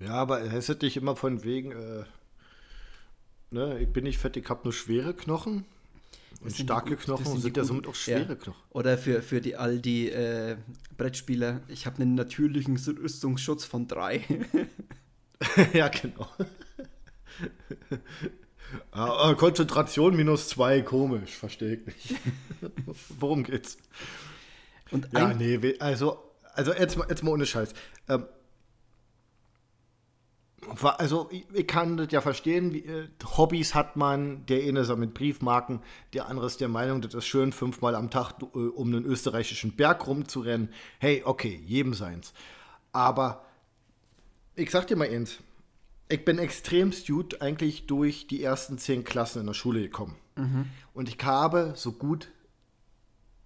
Ja, 0.00 0.12
aber 0.12 0.42
es 0.42 0.68
hätte 0.68 0.80
dich 0.80 0.96
immer 0.96 1.16
von 1.16 1.42
wegen, 1.42 1.72
äh, 1.72 2.04
ne, 3.50 3.80
ich 3.80 3.88
bin 3.88 4.04
nicht 4.04 4.18
fett, 4.18 4.36
ich 4.36 4.48
habe 4.48 4.60
nur 4.64 4.72
schwere 4.72 5.14
Knochen. 5.14 5.64
Und 6.40 6.54
starke 6.54 6.90
gut- 6.90 7.04
Knochen 7.04 7.24
sind 7.24 7.40
sind 7.40 7.56
ja 7.56 7.64
somit 7.64 7.88
auch 7.88 7.96
schwere 7.96 8.28
ja. 8.28 8.34
Knochen. 8.36 8.62
Oder 8.70 8.96
für, 8.96 9.22
für 9.22 9.40
die, 9.40 9.56
all 9.56 9.80
die 9.80 10.10
äh, 10.10 10.56
Brettspieler, 10.96 11.62
ich 11.66 11.86
habe 11.86 12.00
einen 12.00 12.14
natürlichen 12.14 12.76
Rüstungsschutz 12.76 13.64
von 13.64 13.88
drei. 13.88 14.24
ja, 15.72 15.88
genau. 15.88 16.28
Ah, 18.90 19.30
ah, 19.30 19.34
Konzentration 19.34 20.16
minus 20.16 20.48
zwei, 20.48 20.82
komisch, 20.82 21.36
verstehe 21.36 21.76
ich 21.76 21.86
nicht. 21.86 22.14
Worum 23.20 23.44
geht's? 23.44 23.78
Und 24.90 25.08
Ja, 25.12 25.32
nee, 25.32 25.58
also, 25.78 26.18
also 26.54 26.74
jetzt, 26.74 26.96
mal, 26.96 27.06
jetzt 27.08 27.22
mal 27.22 27.30
ohne 27.30 27.46
Scheiß. 27.46 27.72
Ähm, 28.08 28.24
also, 30.82 31.28
ich, 31.30 31.46
ich 31.52 31.66
kann 31.66 31.96
das 31.96 32.08
ja 32.10 32.20
verstehen, 32.20 32.72
wie, 32.74 32.84
äh, 32.84 33.08
Hobbys 33.36 33.74
hat 33.74 33.96
man, 33.96 34.44
der 34.46 34.64
eine 34.64 34.80
ist 34.80 34.94
mit 34.96 35.14
Briefmarken, 35.14 35.80
der 36.12 36.28
andere 36.28 36.46
ist 36.46 36.60
der 36.60 36.68
Meinung, 36.68 37.00
das 37.00 37.14
ist 37.14 37.26
schön, 37.26 37.52
fünfmal 37.52 37.94
am 37.94 38.10
Tag 38.10 38.34
äh, 38.42 38.44
um 38.44 38.88
einen 38.88 39.04
österreichischen 39.04 39.76
Berg 39.76 40.06
rumzurennen. 40.06 40.70
Hey, 40.98 41.22
okay, 41.24 41.62
jedem 41.64 41.94
seins. 41.94 42.34
Aber 42.92 43.44
ich 44.58 44.70
sag 44.70 44.88
dir 44.88 44.96
mal 44.96 45.08
eins, 45.08 45.38
ich 46.08 46.24
bin 46.24 46.38
extremst 46.38 47.06
gut 47.06 47.40
eigentlich 47.40 47.86
durch 47.86 48.26
die 48.26 48.42
ersten 48.42 48.78
zehn 48.78 49.04
Klassen 49.04 49.40
in 49.40 49.46
der 49.46 49.54
Schule 49.54 49.80
gekommen. 49.80 50.16
Und 50.94 51.08
ich 51.08 51.22
habe 51.22 51.74
so 51.76 51.92
gut 51.92 52.28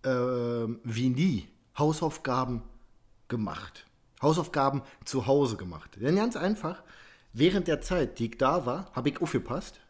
ähm, 0.04 0.80
wie 0.84 1.10
nie 1.10 1.48
Hausaufgaben 1.76 2.62
gemacht. 3.28 3.86
Hausaufgaben 4.22 4.82
zu 5.04 5.26
Hause 5.26 5.56
gemacht. 5.56 5.98
Denn 6.00 6.16
ganz 6.16 6.36
einfach, 6.36 6.82
während 7.32 7.68
der 7.68 7.80
Zeit, 7.80 8.18
die 8.18 8.26
ich 8.26 8.38
da 8.38 8.64
war, 8.64 8.90
habe 8.94 9.10
ich 9.10 9.20
aufgepasst, 9.20 9.80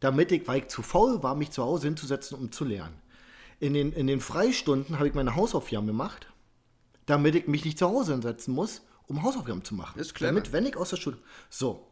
damit 0.00 0.30
ich, 0.30 0.46
weil 0.46 0.60
ich 0.60 0.68
zu 0.68 0.82
faul 0.82 1.22
war, 1.22 1.34
mich 1.34 1.50
zu 1.50 1.64
Hause 1.64 1.88
hinzusetzen, 1.88 2.38
um 2.38 2.52
zu 2.52 2.64
lernen. 2.64 2.94
In 3.58 3.74
den, 3.74 3.92
in 3.92 4.06
den 4.06 4.20
Freistunden 4.20 4.98
habe 4.98 5.08
ich 5.08 5.14
meine 5.14 5.34
Hausaufgaben 5.34 5.86
gemacht, 5.86 6.28
damit 7.06 7.34
ich 7.34 7.48
mich 7.48 7.64
nicht 7.64 7.78
zu 7.78 7.88
Hause 7.88 8.12
hinsetzen 8.12 8.54
muss, 8.54 8.82
um 9.08 9.22
Hausaufgaben 9.22 9.64
zu 9.64 9.74
machen. 9.74 9.98
Ist 9.98 10.14
clever. 10.14 10.32
Damit, 10.32 10.52
wenn 10.52 10.66
ich 10.66 10.76
aus 10.76 10.90
der 10.90 10.96
Schule. 10.96 11.18
So. 11.50 11.88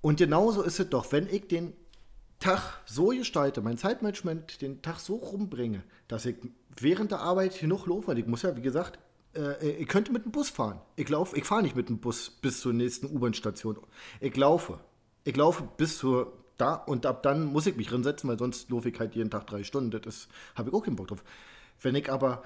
Und 0.00 0.18
genauso 0.18 0.62
ist 0.62 0.78
es 0.78 0.90
doch, 0.90 1.10
wenn 1.12 1.28
ich 1.28 1.48
den 1.48 1.72
Tag 2.38 2.82
so 2.84 3.08
gestalte, 3.08 3.62
mein 3.62 3.78
Zeitmanagement 3.78 4.60
den 4.60 4.82
Tag 4.82 5.00
so 5.00 5.16
rumbringe, 5.16 5.82
dass 6.06 6.26
ich 6.26 6.36
während 6.78 7.10
der 7.10 7.20
Arbeit 7.20 7.58
genug 7.58 7.86
laufe. 7.86 8.12
Ich 8.18 8.26
muss 8.26 8.42
ja, 8.42 8.54
wie 8.56 8.62
gesagt, 8.62 8.98
äh, 9.34 9.70
ich 9.70 9.88
könnte 9.88 10.12
mit 10.12 10.24
dem 10.24 10.32
Bus 10.32 10.50
fahren. 10.50 10.80
Ich 10.96 11.08
laufe, 11.08 11.36
ich 11.36 11.44
fahre 11.44 11.62
nicht 11.62 11.76
mit 11.76 11.88
dem 11.88 11.98
Bus 11.98 12.30
bis 12.30 12.60
zur 12.60 12.72
nächsten 12.72 13.06
U-Bahn-Station. 13.06 13.78
Ich 14.20 14.36
laufe. 14.36 14.80
Ich 15.24 15.36
laufe 15.36 15.68
bis 15.76 15.98
zur 15.98 16.32
da 16.58 16.74
und 16.74 17.04
ab 17.04 17.22
dann 17.22 17.44
muss 17.44 17.66
ich 17.66 17.76
mich 17.76 17.90
hinsetzen, 17.90 18.30
weil 18.30 18.38
sonst 18.38 18.70
laufe 18.70 18.88
ich 18.88 18.98
halt 18.98 19.14
jeden 19.14 19.30
Tag 19.30 19.46
drei 19.46 19.62
Stunden. 19.62 19.90
Das 20.00 20.28
habe 20.54 20.70
ich 20.70 20.74
auch 20.74 20.82
keinen 20.82 20.96
Bock 20.96 21.08
drauf. 21.08 21.22
Wenn 21.80 21.94
ich 21.94 22.10
aber 22.10 22.42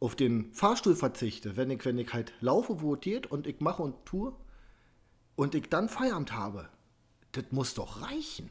auf 0.00 0.16
den 0.16 0.52
Fahrstuhl 0.54 0.96
verzichte, 0.96 1.56
wenn 1.56 1.70
ich, 1.70 1.84
wenn 1.84 1.98
ich 1.98 2.12
halt 2.12 2.32
laufe, 2.40 2.80
wo 2.80 2.94
es 2.94 3.00
geht 3.00 3.26
und 3.26 3.46
ich 3.46 3.60
mache 3.60 3.82
und 3.82 3.94
tue 4.06 4.32
und 5.36 5.54
ich 5.54 5.68
dann 5.68 5.88
Feierabend 5.88 6.32
habe, 6.32 6.68
das 7.32 7.44
muss 7.50 7.74
doch 7.74 8.02
reichen. 8.02 8.50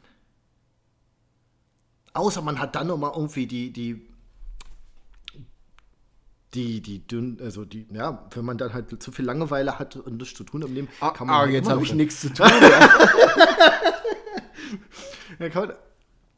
Außer 2.13 2.41
man 2.41 2.59
hat 2.59 2.75
dann 2.75 2.87
nochmal 2.87 3.11
irgendwie 3.15 3.47
die, 3.47 3.71
die, 3.71 4.07
die, 6.53 6.81
die 6.81 7.05
dünn, 7.07 7.39
also 7.41 7.65
die, 7.65 7.87
ja, 7.91 8.27
wenn 8.31 8.45
man 8.45 8.57
dann 8.57 8.73
halt 8.73 9.01
zu 9.01 9.11
viel 9.11 9.25
Langeweile 9.25 9.79
hat 9.79 9.95
und 9.95 10.17
nichts 10.17 10.35
zu 10.37 10.43
tun 10.43 10.61
im 10.61 10.73
Leben, 10.73 10.87
Ah, 10.99 11.11
kann 11.11 11.27
man 11.27 11.35
ah, 11.35 11.39
halt 11.39 11.51
jetzt 11.51 11.69
habe 11.69 11.83
ich 11.83 11.93
nichts 11.93 12.21
zu 12.21 12.31
tun. 12.31 12.47
Ja. 12.47 12.89
Ja, 15.39 15.47
kann 15.47 15.67
man, 15.69 15.77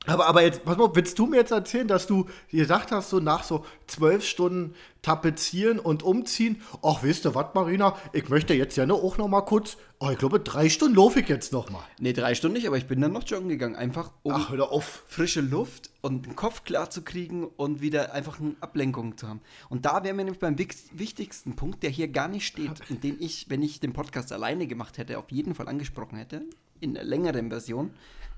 aber, 0.08 0.26
aber 0.26 0.42
jetzt, 0.42 0.66
pass 0.66 0.78
mal, 0.78 0.90
willst 0.96 1.20
du 1.20 1.28
mir 1.28 1.38
jetzt 1.38 1.52
erzählen, 1.52 1.88
dass 1.88 2.08
du 2.08 2.26
gesagt 2.50 2.92
hast, 2.92 3.12
so 3.12 3.20
nach 3.20 3.44
so 3.44 3.64
zwölf 3.86 4.26
Stunden 4.26 4.74
tapezieren 5.04 5.78
und 5.78 6.02
umziehen, 6.02 6.62
ach, 6.82 7.04
weißt 7.04 7.26
du 7.26 7.36
was, 7.36 7.54
Marina, 7.54 7.96
ich 8.12 8.28
möchte 8.28 8.56
jetzt 8.56 8.78
ja 8.78 8.88
nur 8.88 9.04
auch 9.04 9.20
noch 9.20 9.28
mal 9.28 9.42
kurz, 9.42 9.78
oh, 10.00 10.10
ich 10.10 10.18
glaube, 10.18 10.40
drei 10.40 10.70
Stunden 10.70 10.96
laufe 10.96 11.20
ich 11.20 11.30
jetzt 11.30 11.54
noch 11.54 11.70
mal. 11.70 11.84
nee, 12.00 12.14
drei 12.14 12.34
Stunden 12.34 12.58
nicht, 12.58 12.66
aber 12.66 12.78
ich 12.78 12.88
bin 12.88 13.00
dann 13.00 13.14
noch 13.14 13.28
joggen 13.28 13.48
gegangen. 13.48 13.76
Einfach 13.76 14.12
um 14.24 14.34
Ach, 14.34 14.50
hör 14.50 14.72
auf. 14.72 15.04
frische 15.08 15.42
Luft 15.42 15.92
und 16.02 16.26
den 16.26 16.36
Kopf 16.36 16.64
klar 16.64 16.90
zu 16.90 17.04
kriegen 17.04 17.44
und 17.46 17.82
wieder 17.82 18.12
einfach 18.14 18.40
eine 18.40 18.56
Ablenkung 18.60 19.18
zu 19.18 19.28
haben. 19.28 19.42
Und 19.70 19.86
da 19.86 20.04
wären 20.04 20.18
wir 20.18 20.24
nämlich 20.24 20.40
beim 20.40 20.58
wichtigsten 20.58 21.56
Punkt, 21.56 21.84
der 21.84 21.92
hier 21.92 22.08
gar 22.08 22.28
nicht 22.28 22.48
steht 22.48 22.82
und 22.90 23.04
den 23.04 23.18
ich, 23.20 23.50
wenn 23.50 23.62
ich 23.62 23.80
den 23.80 23.94
Podcast 23.94 24.32
alleine 24.34 24.66
gemacht 24.66 24.98
hätte, 24.98 25.20
auf 25.20 25.30
jeden 25.30 25.54
Fall 25.54 25.68
angesprochen 25.68 26.18
hätte, 26.18 26.42
in 26.80 26.98
einer 26.98 27.08
längeren 27.08 27.50
Version, 27.50 27.92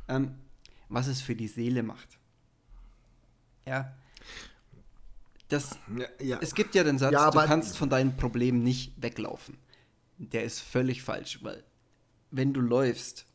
ähm, 0.09 0.35
was 0.89 1.07
es 1.07 1.21
für 1.21 1.35
die 1.35 1.47
Seele 1.47 1.83
macht. 1.83 2.19
Ja. 3.65 3.93
Das, 5.49 5.77
Ja, 5.95 6.07
ja. 6.19 6.39
es 6.41 6.55
gibt 6.55 6.75
ja 6.75 6.83
den 6.83 6.97
Satz, 6.97 7.13
Ja, 7.13 7.29
du 7.29 7.39
kannst 7.39 7.77
von 7.77 7.89
deinen 7.89 8.17
Problemen 8.17 8.63
nicht 8.63 8.93
weglaufen. 9.01 9.57
Der 10.17 10.43
ist 10.43 10.59
völlig 10.59 11.03
falsch, 11.03 11.43
weil 11.43 11.63
wenn 12.31 12.53
du 12.53 12.61
läufst, 12.61 13.25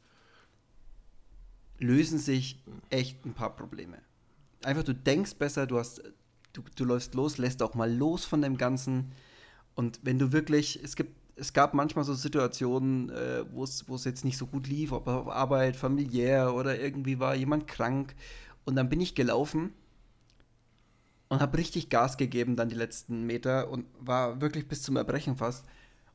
lösen 1.79 2.19
sich 2.19 2.61
echt 2.91 3.25
ein 3.25 3.35
paar 3.35 3.55
Probleme. 3.55 3.99
Einfach, 4.65 4.83
du 4.83 4.95
denkst 4.95 5.35
besser, 5.37 5.67
du 5.67 5.79
hast, 5.79 6.03
du, 6.53 6.63
du 6.75 6.85
läufst 6.85 7.15
los, 7.15 7.39
lässt 7.39 7.63
auch 7.63 7.75
mal 7.75 7.93
los 7.93 8.25
von 8.25 8.43
dem 8.43 8.57
Ganzen. 8.57 9.13
Und 9.75 10.01
wenn 10.03 10.19
du 10.19 10.33
wirklich, 10.33 10.83
es 10.83 10.97
gibt, 10.97 11.15
es 11.38 11.53
gab 11.53 11.74
manchmal 11.74 12.05
so 12.05 12.14
Situationen, 12.14 13.11
äh, 13.11 13.44
wo 13.53 13.64
es 13.64 14.05
jetzt 14.05 14.24
nicht 14.24 14.37
so 14.37 14.46
gut 14.46 14.66
lief, 14.66 14.92
ob 14.92 15.07
auf 15.07 15.29
Arbeit, 15.29 15.77
familiär 15.77 16.55
oder 16.55 16.79
irgendwie 16.79 17.20
war 17.20 17.35
jemand 17.35 17.66
krank. 17.66 18.14
Und 18.64 18.77
dann 18.77 18.88
bin 18.88 19.01
ich 19.01 19.14
gelaufen 19.14 19.72
und 21.29 21.40
habe 21.40 21.59
richtig 21.59 21.90
Gas 21.90 22.16
gegeben 22.16 22.57
dann 22.57 22.68
die 22.68 22.74
letzten 22.74 23.24
Meter 23.24 23.70
und 23.70 23.87
war 24.01 24.40
wirklich 24.40 24.68
bis 24.68 24.83
zum 24.83 24.96
Erbrechen 24.96 25.37
fast 25.37 25.64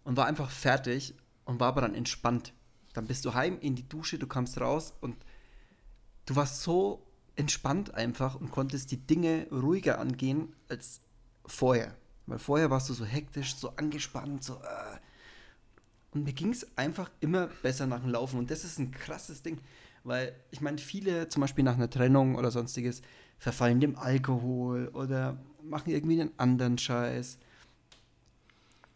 und 0.04 0.18
war 0.18 0.26
einfach 0.26 0.50
fertig 0.50 1.16
und 1.46 1.60
war 1.60 1.70
aber 1.70 1.82
dann 1.82 1.96
entspannt. 1.96 2.54
Dann 2.94 3.08
bist 3.08 3.26
du 3.26 3.34
heim 3.34 3.58
in 3.60 3.76
die 3.76 3.88
Dusche, 3.88 4.20
du 4.20 4.28
kamst 4.28 4.60
raus 4.60 4.94
und 5.02 5.16
du 6.26 6.36
warst 6.36 6.62
so 6.62 7.08
entspannt 7.36 7.96
einfach 7.96 8.36
und 8.36 8.52
konntest 8.52 8.92
die 8.92 8.98
Dinge 8.98 9.48
ruhiger 9.52 10.00
angehen 10.00 10.56
als 10.70 11.02
vorher. 11.46 11.96
Weil 12.28 12.40
vorher 12.40 12.70
warst 12.70 12.90
du 12.90 12.94
so 12.94 13.06
hektisch, 13.06 13.56
so 13.56 13.70
angespannt, 13.76 14.44
so. 14.44 14.56
Äh. 14.56 14.98
Und 16.14 16.26
mir 16.26 16.34
ging 16.34 16.52
es 16.52 16.78
einfach 16.78 17.10
immer 17.20 17.48
besser 17.62 17.88
nach 17.88 18.02
dem 18.02 18.10
Laufen. 18.10 18.40
Und 18.40 18.52
das 18.52 18.64
ist 18.64 18.80
ein 18.80 18.92
krasses 18.92 19.42
Ding. 19.42 19.60
Weil 20.04 20.36
ich 20.52 20.62
meine, 20.62 20.78
viele, 20.78 21.30
zum 21.30 21.42
Beispiel 21.42 21.64
nach 21.64 21.76
einer 21.76 21.90
Trennung 21.90 22.36
oder 22.36 22.52
sonstiges, 22.52 23.02
verfallen 23.40 23.80
dem 23.80 23.98
Alkohol 23.98 24.90
oder 24.90 25.38
machen 25.64 25.92
irgendwie 25.92 26.22
einen 26.22 26.32
anderen 26.38 26.78
Scheiß. 26.78 27.38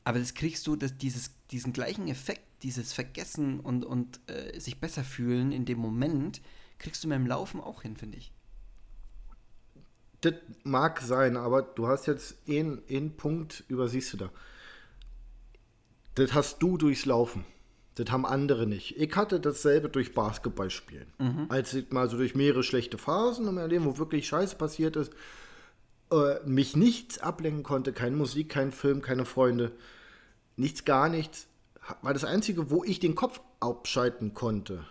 Aber 0.04 0.20
das 0.20 0.34
kriegst 0.34 0.68
du, 0.68 0.76
das, 0.76 0.98
dieses, 0.98 1.32
diesen 1.52 1.74
gleichen 1.74 2.08
Effekt, 2.08 2.42
dieses 2.64 2.94
Vergessen 2.94 3.60
und, 3.60 3.84
und 3.84 4.20
äh, 4.28 4.60
sich 4.60 4.80
besser 4.80 5.04
fühlen 5.04 5.52
in 5.52 5.66
dem 5.66 5.80
Moment, 5.80 6.42
kriegst 6.78 7.04
du 7.04 7.10
beim 7.10 7.28
Laufen 7.28 7.60
auch 7.60 7.82
hin, 7.82 7.96
finde 7.98 8.18
ich. 8.18 8.32
Das 10.22 10.34
mag 10.64 11.02
sein, 11.02 11.38
aber 11.38 11.62
du 11.62 11.88
hast 11.88 12.08
jetzt 12.08 12.38
einen 12.48 13.16
Punkt, 13.18 13.64
übersiehst 13.68 14.14
du 14.14 14.18
da. 14.18 14.32
Das 16.18 16.34
hast 16.34 16.64
du 16.64 16.78
durchs 16.78 17.06
Laufen. 17.06 17.46
Das 17.94 18.10
haben 18.12 18.26
andere 18.26 18.66
nicht. 18.66 18.98
Ich 18.98 19.16
hatte 19.16 19.40
dasselbe 19.40 19.88
durch 19.88 20.16
Basketballspielen. 20.16 21.08
Als 21.50 21.76
ich 21.76 21.92
mal 21.92 22.10
so 22.10 22.18
durch 22.18 22.34
mehrere 22.34 22.64
schlechte 22.64 22.98
Phasen 22.98 23.48
in 23.48 23.54
meinem 23.54 23.70
Leben, 23.70 23.86
wo 23.86 24.00
wirklich 24.00 24.28
Scheiße 24.28 24.56
passiert 24.56 24.96
ist, 24.96 25.14
äh, 26.12 26.40
mich 26.44 26.76
nichts 26.76 27.20
ablenken 27.20 27.62
konnte, 27.62 27.94
keine 27.94 28.16
Musik, 28.16 28.50
kein 28.50 28.72
Film, 28.72 29.04
keine 29.04 29.26
Freunde, 29.26 29.74
nichts, 30.56 30.86
gar 30.86 31.08
nichts, 31.08 31.48
war 32.02 32.14
das 32.14 32.26
Einzige, 32.26 32.72
wo 32.72 32.84
ich 32.84 33.00
den 33.00 33.14
Kopf 33.14 33.40
abschalten 33.60 34.34
konnte. 34.34 34.86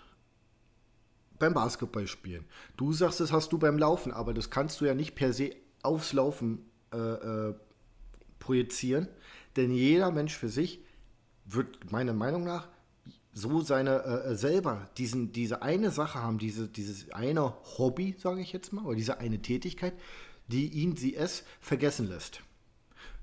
Beim 1.41 1.55
Basketballspielen. 1.55 2.45
Du 2.77 2.93
sagst, 2.93 3.19
das 3.19 3.33
hast 3.33 3.53
du 3.53 3.59
beim 3.59 3.79
Laufen, 3.79 4.13
aber 4.13 4.33
das 4.33 4.51
kannst 4.51 4.81
du 4.81 4.85
ja 4.85 4.95
nicht 4.95 5.17
per 5.17 5.33
se 5.33 5.57
aufs 5.83 6.13
Laufen 6.13 6.71
äh, 6.93 6.99
äh, 6.99 7.55
projizieren, 8.39 9.09
denn 9.57 9.73
jeder 9.73 10.13
Mensch 10.13 10.37
für 10.37 10.49
sich 10.49 10.86
wird 11.47 11.91
meiner 11.91 12.13
Meinung 12.13 12.45
nach 12.45 12.69
so 13.33 13.61
seine 13.61 14.03
äh, 14.05 14.33
äh, 14.33 14.35
selber 14.35 14.89
diesen, 14.97 15.31
diese 15.31 15.63
eine 15.63 15.91
Sache 15.91 16.23
haben, 16.23 16.39
diese, 16.39 16.69
dieses 16.69 17.11
eine 17.11 17.53
Hobby, 17.79 18.17
sage 18.19 18.41
ich 18.41 18.53
jetzt 18.53 18.73
mal, 18.73 18.85
oder 18.87 18.97
diese 18.97 19.19
eine 19.19 19.43
Tätigkeit, 19.43 19.93
die 20.49 20.69
ihn, 20.69 20.97
sie 20.97 21.15
es 21.15 21.45
vergessen 21.61 22.09
lässt. 22.09 22.41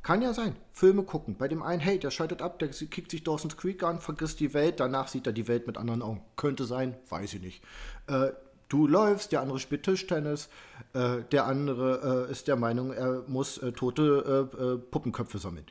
Kann 0.04 0.22
ja 0.22 0.34
sein. 0.34 0.56
Filme 0.72 1.04
gucken. 1.04 1.38
Bei 1.38 1.48
dem 1.48 1.64
einen, 1.64 1.80
hey, 1.80 1.98
der 1.98 2.12
schaltet 2.12 2.42
ab, 2.42 2.60
der 2.60 2.68
kickt 2.68 3.10
sich 3.10 3.24
Dawson's 3.24 3.58
Creek 3.58 3.82
an, 3.84 4.02
vergisst 4.02 4.40
die 4.40 4.54
Welt, 4.54 4.80
danach 4.80 5.08
sieht 5.08 5.26
er 5.26 5.34
die 5.34 5.48
Welt 5.48 5.66
mit 5.66 5.78
anderen 5.78 6.02
Augen. 6.02 6.22
Könnte 6.36 6.66
sein, 6.66 6.96
weiß 7.10 7.34
ich 7.34 7.42
nicht. 7.42 7.64
Äh, 8.08 8.34
du 8.70 8.86
läufst, 8.86 9.32
der 9.32 9.42
andere 9.42 9.60
spielt 9.60 9.84
Tischtennis, 9.84 10.50
äh, 10.94 11.24
der 11.32 11.46
andere 11.46 12.28
äh, 12.28 12.32
ist 12.32 12.48
der 12.48 12.58
Meinung, 12.58 12.92
er 12.92 13.24
muss 13.28 13.58
äh, 13.60 13.72
tote 13.72 14.50
äh, 14.54 14.92
Puppenköpfe 14.92 15.40
sammeln. 15.40 15.66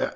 Äh, 0.00 0.12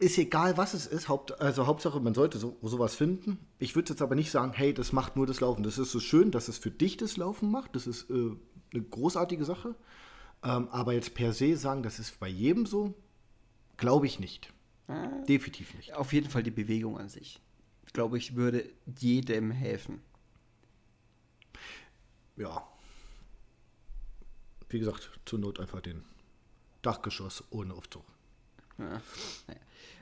ist 0.00 0.16
egal, 0.16 0.56
was 0.56 0.74
es 0.74 0.86
ist, 0.86 1.08
Haupt, 1.08 1.40
also 1.40 1.66
Hauptsache, 1.66 1.98
man 2.00 2.14
sollte 2.14 2.38
so, 2.38 2.56
sowas 2.62 2.94
finden. 2.94 3.38
Ich 3.58 3.74
würde 3.74 3.90
jetzt 3.90 4.02
aber 4.02 4.14
nicht 4.14 4.30
sagen, 4.30 4.52
hey, 4.52 4.72
das 4.72 4.92
macht 4.92 5.16
nur 5.16 5.26
das 5.26 5.40
Laufen. 5.40 5.64
Das 5.64 5.76
ist 5.78 5.90
so 5.90 5.98
schön, 5.98 6.30
dass 6.30 6.46
es 6.48 6.58
für 6.58 6.70
dich 6.70 6.96
das 6.96 7.16
Laufen 7.16 7.50
macht. 7.50 7.74
Das 7.74 7.86
ist 7.86 8.08
äh, 8.10 8.30
eine 8.72 8.82
großartige 8.82 9.44
Sache. 9.44 9.74
Ähm, 10.44 10.68
aber 10.68 10.92
jetzt 10.92 11.14
per 11.14 11.32
se 11.32 11.56
sagen, 11.56 11.82
das 11.82 11.98
ist 11.98 12.20
bei 12.20 12.28
jedem 12.28 12.64
so, 12.64 12.94
glaube 13.76 14.06
ich 14.06 14.20
nicht. 14.20 14.52
Definitiv 15.28 15.74
nicht. 15.74 15.94
Auf 15.94 16.12
jeden 16.12 16.30
Fall 16.30 16.42
die 16.42 16.50
Bewegung 16.50 16.98
an 16.98 17.08
sich. 17.08 17.40
Glaube 17.92 18.16
ich, 18.16 18.36
würde 18.36 18.70
jedem 18.98 19.50
helfen. 19.50 20.00
Ja. 22.36 22.66
Wie 24.70 24.78
gesagt, 24.78 25.10
zur 25.26 25.38
Not 25.40 25.60
einfach 25.60 25.80
den 25.80 26.04
Dachgeschoss 26.82 27.44
ohne 27.50 27.74
Aufzug. 27.74 28.04
Ja. 28.78 29.02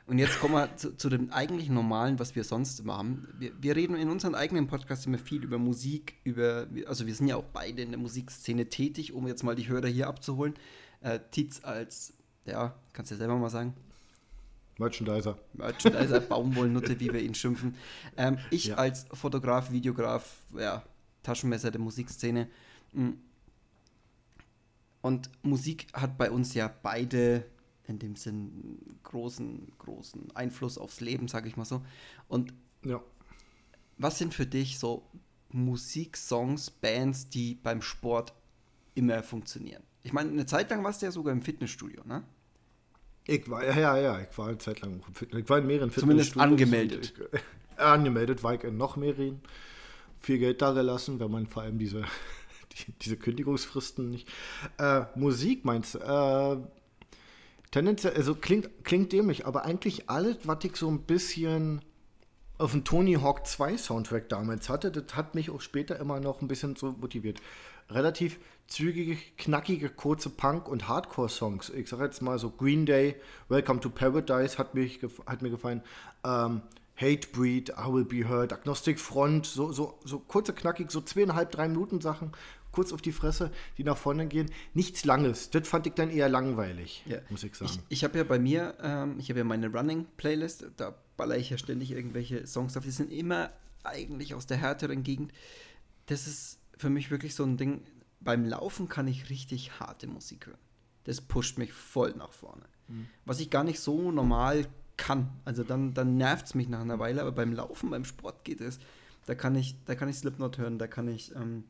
Und 0.06 0.18
jetzt 0.18 0.38
kommen 0.38 0.54
wir 0.54 0.76
zu, 0.76 0.96
zu 0.96 1.08
dem 1.08 1.32
eigentlichen 1.32 1.74
Normalen, 1.74 2.20
was 2.20 2.36
wir 2.36 2.44
sonst 2.44 2.78
immer 2.78 2.96
haben. 2.96 3.26
Wir, 3.38 3.50
wir 3.60 3.74
reden 3.74 3.96
in 3.96 4.08
unseren 4.08 4.36
eigenen 4.36 4.68
Podcasts 4.68 5.04
immer 5.06 5.18
viel 5.18 5.42
über 5.42 5.58
Musik, 5.58 6.14
über, 6.22 6.68
also 6.86 7.06
wir 7.06 7.14
sind 7.14 7.26
ja 7.26 7.36
auch 7.36 7.44
beide 7.52 7.82
in 7.82 7.90
der 7.90 7.98
Musikszene 7.98 8.68
tätig, 8.68 9.12
um 9.12 9.26
jetzt 9.26 9.42
mal 9.42 9.56
die 9.56 9.66
Hörer 9.66 9.88
hier 9.88 10.06
abzuholen. 10.06 10.54
Äh, 11.00 11.18
Tietz 11.32 11.60
als, 11.64 12.12
ja, 12.44 12.76
kannst 12.92 13.10
du 13.10 13.16
ja 13.16 13.18
selber 13.18 13.36
mal 13.36 13.50
sagen, 13.50 13.74
Merchandiser. 14.78 15.38
Merchandiser, 15.54 16.20
Baumwollnutte, 16.28 17.00
wie 17.00 17.12
wir 17.12 17.20
ihn 17.20 17.34
schimpfen. 17.34 17.74
Ähm, 18.16 18.38
ich 18.50 18.66
Ja. 18.66 18.76
als 18.76 19.06
Fotograf, 19.12 19.72
Videograf, 19.72 20.36
ja, 20.56 20.82
Taschenmesser 21.22 21.70
der 21.70 21.80
Musikszene. 21.80 22.48
Mm. 22.92 23.12
Und 25.00 25.30
Musik 25.42 25.86
hat 25.92 26.18
bei 26.18 26.30
uns 26.30 26.54
ja 26.54 26.70
beide 26.82 27.44
in 27.88 27.99
dem 27.99 28.16
Sinn 28.16 28.79
großen, 29.05 29.72
großen 29.79 30.35
Einfluss 30.35 30.79
aufs 30.79 31.01
Leben, 31.01 31.29
sage 31.29 31.49
ich 31.49 31.57
mal 31.57 31.64
so. 31.64 31.83
Und 32.29 32.53
Ja. 32.85 33.01
was 33.99 34.18
sind 34.18 34.35
für 34.35 34.46
dich 34.46 34.79
so 34.79 35.03
Musiksongs, 35.51 36.70
Bands, 36.70 37.29
die 37.29 37.55
beim 37.55 37.83
Sport 37.83 38.33
immer 38.94 39.22
funktionieren? 39.22 39.83
Ich 40.03 40.12
meine, 40.12 40.31
eine 40.31 40.46
Zeit 40.46 40.70
lang 40.70 40.85
warst 40.85 41.03
du 41.03 41.07
ja 41.07 41.12
sogar 41.12 41.33
im 41.33 41.42
Fitnessstudio, 41.42 42.03
ne? 42.05 42.22
Ich 43.29 43.49
war, 43.51 43.64
ja, 43.64 43.77
ja, 43.77 43.99
ja, 43.99 44.20
ich 44.20 44.38
war 44.38 44.49
eine 44.49 44.59
Zeit 44.59 44.81
lang, 44.83 45.03
im 45.07 45.14
Fitness- 45.14 45.40
ich 45.42 45.49
war 45.49 45.59
in 45.59 45.66
mehreren 45.66 45.90
Zumindest 45.90 46.35
Fitnessstudios 46.35 46.70
angemeldet. 46.70 47.14
und 47.18 47.29
Ich, 47.35 47.79
äh, 47.79 47.83
angemeldet 47.83 48.42
war 48.44 48.55
ich 48.55 48.62
in 48.64 48.77
noch 48.77 48.96
mehreren. 48.96 49.40
Viel 50.20 50.38
Geld 50.38 50.62
da 50.62 50.72
gelassen, 50.72 51.18
wenn 51.20 51.31
man 51.31 51.46
vor 51.46 51.62
allem 51.64 51.79
diese, 51.79 52.03
die, 52.87 52.92
diese 53.03 53.16
Kündigungsfristen 53.16 54.11
nicht. 54.11 54.29
Äh, 54.79 55.03
Musik 55.16 55.64
meinst 55.64 55.94
du? 55.96 55.99
Äh, 55.99 56.59
tendenziell, 57.70 58.14
also 58.14 58.35
klingt, 58.35 58.85
klingt 58.85 59.12
dämlich, 59.12 59.46
aber 59.46 59.64
eigentlich 59.64 60.09
alles, 60.09 60.38
was 60.44 60.64
ich 60.64 60.76
so 60.76 60.88
ein 60.88 61.02
bisschen 61.02 61.83
auf 62.59 62.72
dem 62.72 62.85
Tony 62.85 63.14
Hawk 63.14 63.46
2 63.46 63.76
Soundtrack 63.76 64.29
damals 64.29 64.68
hatte, 64.68 64.90
das 64.90 65.14
hat 65.14 65.35
mich 65.35 65.50
auch 65.50 65.61
später 65.61 65.98
immer 65.98 66.20
noch 66.20 66.40
ein 66.40 66.48
bisschen 66.48 66.76
so 66.76 66.92
motiviert. 66.92 67.40
Relativ 67.90 68.38
zügige, 68.66 69.16
knackige, 69.37 69.90
kurze 69.90 70.31
Punk- 70.31 70.68
und 70.68 70.88
Hardcore-Songs. 70.88 71.70
Ich 71.70 71.88
sage 71.88 72.05
jetzt 72.05 72.22
mal 72.22 72.38
so 72.38 72.50
Green 72.50 72.87
Day, 72.87 73.16
Welcome 73.48 73.81
to 73.81 73.90
Paradise 73.90 74.59
hat, 74.59 74.74
mich, 74.74 75.00
hat 75.26 75.42
mir 75.42 75.50
gefallen. 75.50 75.83
Ähm, 76.24 76.62
Hatebreed, 76.96 77.70
I 77.70 77.92
Will 77.92 78.05
Be 78.05 78.26
Heard, 78.26 78.52
Agnostic 78.55 78.98
Front, 78.98 79.46
so, 79.46 79.70
so, 79.70 79.98
so 80.05 80.18
kurze, 80.18 80.55
knackig, 80.55 80.90
so 80.90 81.02
zweieinhalb, 81.02 81.50
drei 81.50 81.68
Minuten 81.68 82.00
Sachen, 82.00 82.33
kurz 82.76 82.92
auf 82.92 83.00
die 83.00 83.12
Fresse, 83.12 83.50
die 83.78 83.84
nach 83.84 83.96
vorne 83.96 84.26
gehen. 84.28 84.50
Nichts 84.74 85.04
Langes. 85.06 85.48
Das 85.50 85.66
fand 85.66 85.86
ich 85.86 85.94
dann 85.94 86.10
eher 86.10 86.28
langweilig, 86.28 87.02
Ja. 87.06 87.18
muss 87.30 87.42
ich 87.42 87.54
sagen. 87.56 87.70
Ich, 87.88 87.98
ich 87.98 88.04
habe 88.04 88.18
ja 88.18 88.24
bei 88.24 88.38
mir, 88.38 88.76
ähm, 88.82 89.16
ich 89.18 89.30
habe 89.30 89.38
ja 89.40 89.44
meine 89.44 89.68
Running-Playlist, 89.72 90.66
da 90.76 90.94
baller 91.16 91.38
ich 91.38 91.48
ja 91.50 91.56
ständig 91.56 91.90
irgendwelche 91.90 92.46
Songs 92.46 92.76
auf. 92.76 92.84
Die 92.84 92.90
sind 92.90 93.10
immer 93.10 93.50
eigentlich 93.82 94.34
aus 94.34 94.46
der 94.46 94.58
härteren 94.58 95.02
Gegend. 95.02 95.32
Das 96.06 96.26
ist 96.26 96.58
für 96.76 96.90
mich 96.90 97.10
wirklich 97.10 97.34
so 97.34 97.44
ein 97.44 97.56
Ding. 97.56 97.80
Beim 98.20 98.44
Laufen 98.44 98.88
kann 98.88 99.08
ich 99.08 99.30
richtig 99.30 99.80
harte 99.80 100.06
Musik 100.06 100.46
hören. 100.46 100.58
Das 101.04 101.20
pusht 101.22 101.56
mich 101.56 101.72
voll 101.72 102.12
nach 102.18 102.32
vorne. 102.32 102.64
Was 103.24 103.40
ich 103.40 103.48
gar 103.50 103.64
nicht 103.64 103.80
so 103.80 104.12
normal 104.12 104.66
kann. 104.96 105.28
Also 105.44 105.64
dann, 105.64 105.94
dann 105.94 106.16
nervt 106.16 106.46
es 106.46 106.54
mich 106.54 106.68
nach 106.68 106.80
einer 106.80 106.98
Weile, 106.98 107.22
aber 107.22 107.32
beim 107.32 107.52
Laufen, 107.52 107.90
beim 107.90 108.04
Sport 108.04 108.44
geht 108.44 108.60
es. 108.60 108.78
Da 109.26 109.34
kann 109.34 109.54
ich, 109.56 109.74
da 109.86 109.94
kann 109.96 110.08
ich 110.08 110.16
Slipknot 110.16 110.58
hören, 110.58 110.78
da 110.78 110.86
kann 110.86 111.08
ich, 111.08 111.34
ähm, 111.34 111.64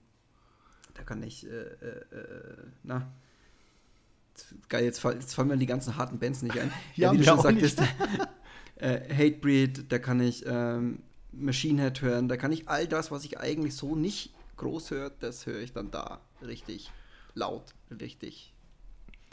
da 0.96 1.02
kann 1.02 1.22
ich, 1.22 1.46
äh, 1.46 1.48
äh, 1.48 2.14
äh, 2.14 2.56
na, 2.82 3.12
geil, 4.68 4.84
jetzt, 4.84 4.98
fall, 4.98 5.14
jetzt 5.14 5.34
fallen 5.34 5.48
mir 5.48 5.56
die 5.56 5.66
ganzen 5.66 5.96
harten 5.96 6.18
Bands 6.18 6.42
nicht 6.42 6.58
ein. 6.58 6.72
Ja, 6.94 7.12
wie 7.12 7.18
du 7.18 7.24
schon 7.24 7.40
sagtest, 7.40 7.80
äh, 8.76 9.14
Hatebreed, 9.14 9.90
da 9.92 9.98
kann 9.98 10.20
ich 10.20 10.44
ähm, 10.46 11.02
Machine 11.32 11.82
Head 11.82 12.02
hören, 12.02 12.28
da 12.28 12.36
kann 12.36 12.52
ich 12.52 12.68
all 12.68 12.86
das, 12.86 13.10
was 13.10 13.24
ich 13.24 13.38
eigentlich 13.38 13.74
so 13.74 13.94
nicht 13.94 14.32
groß 14.56 14.90
höre, 14.90 15.10
das 15.10 15.46
höre 15.46 15.60
ich 15.60 15.72
dann 15.72 15.90
da 15.90 16.20
richtig 16.42 16.90
laut, 17.34 17.74
richtig 17.90 18.54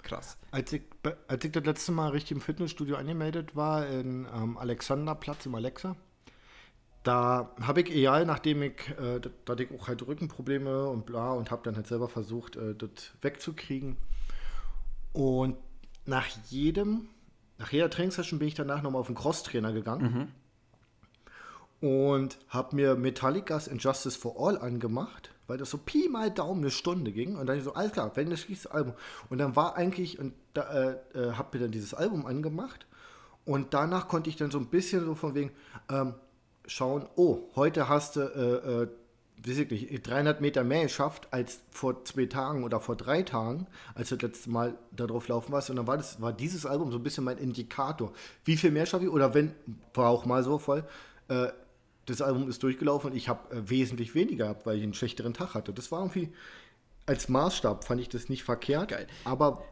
krass. 0.02 0.38
Als 0.52 0.74
ich, 0.74 0.84
als 1.28 1.46
ich 1.46 1.52
das 1.52 1.64
letzte 1.64 1.94
Mal 1.94 2.10
richtig 2.10 2.32
im 2.32 2.42
Fitnessstudio 2.42 2.98
angemeldet 2.98 3.56
war, 3.56 3.88
in 3.88 4.28
ähm, 4.34 4.58
Alexanderplatz 4.58 5.46
im 5.46 5.56
Alexa, 5.56 5.96
da 7.04 7.52
habe 7.62 7.82
ich 7.82 7.94
egal, 7.94 8.26
nachdem 8.26 8.62
ich, 8.64 8.90
äh, 8.98 9.20
da 9.20 9.30
hatte 9.52 9.64
ich 9.64 9.80
auch 9.80 9.88
halt 9.88 10.06
Rückenprobleme 10.08 10.88
und 10.88 11.06
bla 11.06 11.34
und 11.34 11.52
habe 11.52 11.62
dann 11.64 11.76
halt 11.76 11.88
selber 11.88 12.08
versucht, 12.08 12.56
äh, 12.56 12.74
das 12.76 12.90
wegzukriegen. 13.22 13.98
Und 15.12 15.58
nach 16.06 16.28
jedem, 16.50 17.10
nach 17.58 17.72
jeder 17.72 17.90
Trainingssession 17.90 18.40
bin 18.40 18.48
ich 18.48 18.56
danach 18.56 18.82
nochmal 18.82 19.02
auf 19.02 19.08
den 19.08 19.16
Crosstrainer 19.16 19.74
gegangen 19.74 20.34
und 21.84 22.40
habe 22.48 22.78
mir 22.78 22.96
Metallicas 22.96 23.68
Injustice 23.68 24.16
for 24.16 24.36
All 24.40 24.58
angemacht, 24.58 25.32
weil 25.48 25.58
das 25.58 25.70
so 25.70 25.78
Pi 25.78 26.08
mal 26.10 26.32
Daumen 26.32 26.62
eine 26.62 26.72
Stunde 26.72 27.12
ging. 27.12 27.36
Und 27.36 27.48
dann 27.48 27.60
so, 27.60 27.74
alles 27.74 27.92
klar, 27.92 28.10
wenn 28.16 28.30
das 28.30 28.48
dieses 28.48 28.68
Album. 28.68 28.94
Und 29.30 29.40
dann 29.40 29.58
war 29.58 29.76
eigentlich, 29.76 30.18
und 30.18 30.34
da 30.54 30.62
äh, 30.72 30.92
äh, 31.14 31.34
habe 31.34 31.58
mir 31.58 31.66
dann 31.66 31.72
dieses 31.72 31.94
Album 31.94 32.26
angemacht. 32.26 32.88
Und 33.44 33.74
danach 33.74 34.08
konnte 34.08 34.30
ich 34.30 34.38
dann 34.38 34.50
so 34.50 34.60
ein 34.60 34.68
bisschen 34.68 35.04
so 35.04 35.14
von 35.14 35.36
wegen 35.36 35.52
ähm, 35.90 36.14
schauen, 36.68 37.06
oh, 37.16 37.40
heute 37.56 37.90
hast 37.90 38.16
du, 38.16 38.22
äh, 38.22 38.84
äh, 38.84 38.88
weiß 39.46 39.58
ich 39.58 39.70
nicht, 39.70 40.08
300 40.08 40.42
Meter 40.42 40.64
mehr 40.64 40.84
geschafft 40.84 41.28
als 41.32 41.60
vor 41.70 42.06
zwei 42.06 42.26
Tagen 42.26 42.64
oder 42.64 42.80
vor 42.80 42.96
drei 42.96 43.24
Tagen, 43.24 43.68
als 43.96 44.10
du 44.10 44.16
das 44.16 44.30
letzte 44.30 44.50
Mal 44.50 44.76
da 44.92 45.06
drauf 45.06 45.28
laufen 45.28 45.52
warst. 45.52 45.70
Und 45.70 45.76
dann 45.76 45.88
war, 45.88 45.98
das, 45.98 46.22
war 46.22 46.32
dieses 46.32 46.66
Album 46.66 46.92
so 46.92 46.98
ein 46.98 47.04
bisschen 47.04 47.24
mein 47.24 47.38
Indikator. 47.38 48.14
Wie 48.46 48.56
viel 48.56 48.72
mehr 48.72 48.86
schaffe 48.86 49.06
ich? 49.06 49.12
Oder 49.12 49.34
wenn, 49.34 49.54
war 49.94 50.10
auch 50.10 50.26
mal 50.26 50.44
so 50.44 50.58
voll, 50.58 50.84
äh, 51.28 51.48
das 52.06 52.22
Album 52.22 52.50
ist 52.50 52.62
durchgelaufen 52.64 53.12
und 53.12 53.18
ich 53.18 53.30
habe 53.30 53.56
äh, 53.56 53.70
wesentlich 53.70 54.16
weniger 54.16 54.46
gehabt, 54.46 54.66
weil 54.66 54.78
ich 54.78 54.84
einen 54.84 54.94
schlechteren 54.94 55.34
Tag 55.34 55.54
hatte. 55.54 55.74
Das 55.74 55.92
war 55.92 56.00
irgendwie, 56.00 56.34
als 57.06 57.30
Maßstab 57.30 57.86
fand 57.86 58.02
ich 58.02 58.10
das 58.10 58.30
nicht 58.30 58.44
verkehrt. 58.44 58.90
Geil. 58.90 59.08
Aber 59.26 59.64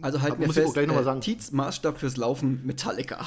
Also 0.00 0.22
halt 0.22 0.38
mir 0.38 0.46
muss 0.46 0.56
ich 0.56 0.62
auch 0.62 0.66
fest, 0.66 0.74
gleich 0.74 0.86
noch 0.86 0.94
mal 0.94 1.02
äh, 1.02 1.04
sagen. 1.04 1.20
Tietz 1.20 1.50
Maßstab 1.52 1.98
fürs 1.98 2.16
Laufen 2.16 2.64
Metallica. 2.64 3.24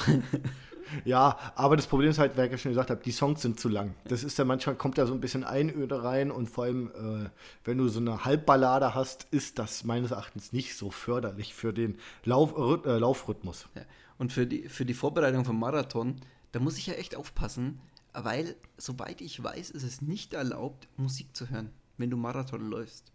Ja, 1.04 1.38
aber 1.54 1.76
das 1.76 1.86
Problem 1.86 2.10
ist 2.10 2.18
halt, 2.18 2.36
wie 2.36 2.42
ich 2.42 2.50
ja 2.50 2.58
schon 2.58 2.72
gesagt 2.72 2.90
habe, 2.90 3.02
die 3.02 3.12
Songs 3.12 3.42
sind 3.42 3.58
zu 3.60 3.68
lang. 3.68 3.94
Das 4.04 4.24
ist 4.24 4.38
ja 4.38 4.44
manchmal, 4.44 4.76
kommt 4.76 4.98
da 4.98 5.06
so 5.06 5.14
ein 5.14 5.20
bisschen 5.20 5.44
Einöde 5.44 6.02
rein 6.02 6.30
und 6.30 6.48
vor 6.48 6.64
allem, 6.64 6.88
äh, 6.88 7.30
wenn 7.64 7.78
du 7.78 7.88
so 7.88 8.00
eine 8.00 8.24
Halbballade 8.24 8.94
hast, 8.94 9.24
ist 9.30 9.58
das 9.58 9.84
meines 9.84 10.10
Erachtens 10.10 10.52
nicht 10.52 10.76
so 10.76 10.90
förderlich 10.90 11.54
für 11.54 11.72
den 11.72 11.98
Lauf, 12.24 12.54
äh, 12.84 12.98
Laufrhythmus. 12.98 13.68
Ja. 13.74 13.82
Und 14.18 14.32
für 14.32 14.46
die, 14.46 14.68
für 14.68 14.84
die 14.84 14.94
Vorbereitung 14.94 15.44
vom 15.44 15.58
Marathon, 15.58 16.16
da 16.52 16.60
muss 16.60 16.78
ich 16.78 16.86
ja 16.86 16.94
echt 16.94 17.16
aufpassen, 17.16 17.80
weil, 18.12 18.56
soweit 18.78 19.20
ich 19.20 19.42
weiß, 19.42 19.70
ist 19.70 19.82
es 19.82 20.00
nicht 20.00 20.32
erlaubt, 20.32 20.88
Musik 20.96 21.36
zu 21.36 21.50
hören, 21.50 21.70
wenn 21.98 22.10
du 22.10 22.16
Marathon 22.16 22.70
läufst. 22.70 23.12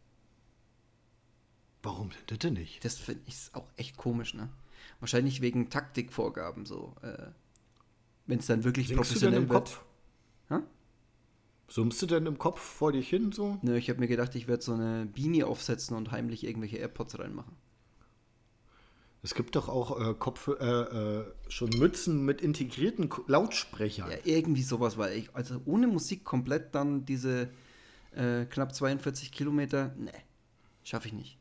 Warum 1.84 2.12
denn 2.30 2.38
das 2.38 2.52
nicht? 2.52 2.86
Das 2.86 2.98
finde 2.98 3.24
ich 3.26 3.50
auch 3.54 3.68
echt 3.76 3.98
komisch, 3.98 4.36
ne? 4.36 4.50
Wahrscheinlich 5.00 5.42
wegen 5.42 5.70
Taktikvorgaben 5.70 6.66
so. 6.66 6.94
Äh, 7.02 7.32
wenn 8.32 8.40
es 8.40 8.48
dann 8.48 8.64
wirklich 8.64 8.88
Singst 8.88 8.98
professionell 9.10 9.44
im 9.44 9.50
wird. 9.50 9.66
Kopf? 9.66 9.86
Summst 11.68 12.02
du 12.02 12.06
denn 12.06 12.26
im 12.26 12.38
Kopf 12.38 12.60
vor 12.60 12.92
dich 12.92 13.08
hin 13.10 13.32
so? 13.32 13.58
Nö, 13.62 13.78
ich 13.78 13.90
habe 13.90 14.00
mir 14.02 14.08
gedacht, 14.08 14.36
ich 14.36 14.50
werde 14.50 14.62
so 14.62 14.74
eine 14.74 15.06
Beanie 15.06 15.46
aufsetzen 15.46 15.96
und 15.96 16.12
heimlich 16.12 16.46
irgendwelche 16.46 16.76
AirPods 16.78 17.18
reinmachen. 17.18 17.54
Es 19.24 19.36
gibt 19.36 19.56
doch 19.56 19.70
auch 19.70 19.98
äh, 20.02 20.14
Kopf, 20.14 20.50
äh, 20.50 20.54
äh, 20.64 21.26
schon 21.48 21.70
Mützen 21.70 22.26
mit 22.26 22.42
integrierten 22.42 23.08
Ko- 23.08 23.24
Lautsprechern. 23.28 24.12
Ja, 24.12 24.18
irgendwie 24.26 24.64
sowas, 24.64 24.98
weil 24.98 25.18
ich, 25.18 25.34
also 25.34 25.62
ohne 25.66 25.88
Musik 25.88 26.26
komplett 26.26 26.76
dann 26.76 27.06
diese 27.06 27.50
äh, 28.16 28.46
knapp 28.46 28.76
42 28.76 29.32
Kilometer, 29.32 29.94
ne, 29.98 30.12
schaffe 30.84 31.08
ich 31.08 31.14
nicht. 31.14 31.38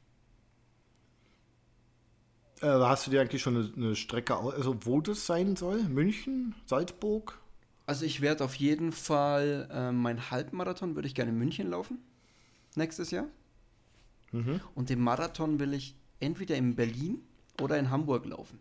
Äh, 2.61 2.67
hast 2.67 3.07
du 3.07 3.11
dir 3.11 3.21
eigentlich 3.21 3.43
schon 3.43 3.57
eine, 3.57 3.73
eine 3.75 3.97
Strecke, 3.97 4.37
also 4.37 4.77
wo 4.85 5.01
das 5.01 5.27
sein 5.27 5.57
soll? 5.57 5.83
München? 5.85 6.55
Salzburg? 6.67 7.39
Also 7.87 8.05
ich 8.05 8.21
werde 8.21 8.45
auf 8.45 8.55
jeden 8.55 8.93
Fall 8.93 9.69
äh, 9.73 9.93
mein 9.93 10.31
Halbmarathon 10.31 10.95
würde 10.95 11.09
ich 11.09 11.15
gerne 11.15 11.31
in 11.31 11.39
München 11.39 11.71
laufen. 11.71 11.99
Nächstes 12.77 13.11
Jahr. 13.11 13.27
Und 14.77 14.91
den 14.91 15.01
Marathon 15.01 15.59
will 15.59 15.75
ich 15.75 15.97
entweder 16.21 16.57
in 16.57 16.77
Berlin 16.77 17.21
oder 17.61 17.79
in 17.79 17.91
Hamburg 17.91 18.27
laufen. 18.27 18.61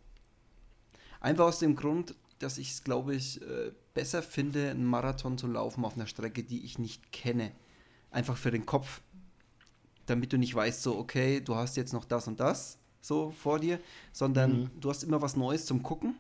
Einfach 1.19 1.45
aus 1.45 1.59
dem 1.59 1.75
Grund, 1.75 2.15
dass 2.39 2.57
ich 2.57 2.71
es, 2.71 2.83
glaube 2.83 3.13
ich, 3.13 3.39
äh, 3.41 3.71
besser 3.93 4.23
finde, 4.23 4.71
einen 4.71 4.85
Marathon 4.85 5.37
zu 5.37 5.45
laufen 5.45 5.85
auf 5.85 5.95
einer 5.95 6.07
Strecke, 6.07 6.43
die 6.43 6.63
ich 6.63 6.79
nicht 6.79 7.11
kenne. 7.11 7.51
Einfach 8.09 8.37
für 8.37 8.49
den 8.49 8.65
Kopf. 8.65 9.01
Damit 10.07 10.33
du 10.33 10.37
nicht 10.37 10.55
weißt, 10.55 10.81
so, 10.81 10.97
okay, 10.97 11.39
du 11.39 11.53
hast 11.53 11.77
jetzt 11.77 11.93
noch 11.93 12.05
das 12.05 12.27
und 12.27 12.39
das 12.39 12.79
so 13.01 13.31
vor 13.31 13.59
dir, 13.59 13.79
sondern 14.11 14.69
du 14.79 14.89
hast 14.89 15.03
immer 15.03 15.21
was 15.21 15.35
Neues 15.35 15.65
zum 15.65 15.83
Gucken, 15.83 16.15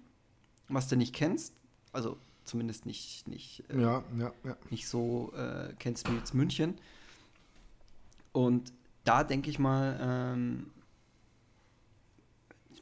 was 0.67 0.87
du 0.87 0.95
nicht 0.95 1.13
kennst. 1.13 1.53
Also 1.91 2.17
zumindest 2.45 2.85
nicht, 2.85 3.27
nicht 3.27 3.63
äh, 3.69 3.81
Ja, 3.81 4.03
ja, 4.17 4.33
ja. 4.43 4.57
nicht 4.69 4.87
so 4.87 5.33
äh, 5.35 5.73
kennst 5.79 6.09
wie 6.09 6.15
jetzt 6.15 6.33
München. 6.33 6.75
Und 8.31 8.73
da 9.03 9.23
denke 9.23 9.49
ich 9.49 9.59
mal, 9.59 9.99
ähm, 10.01 10.67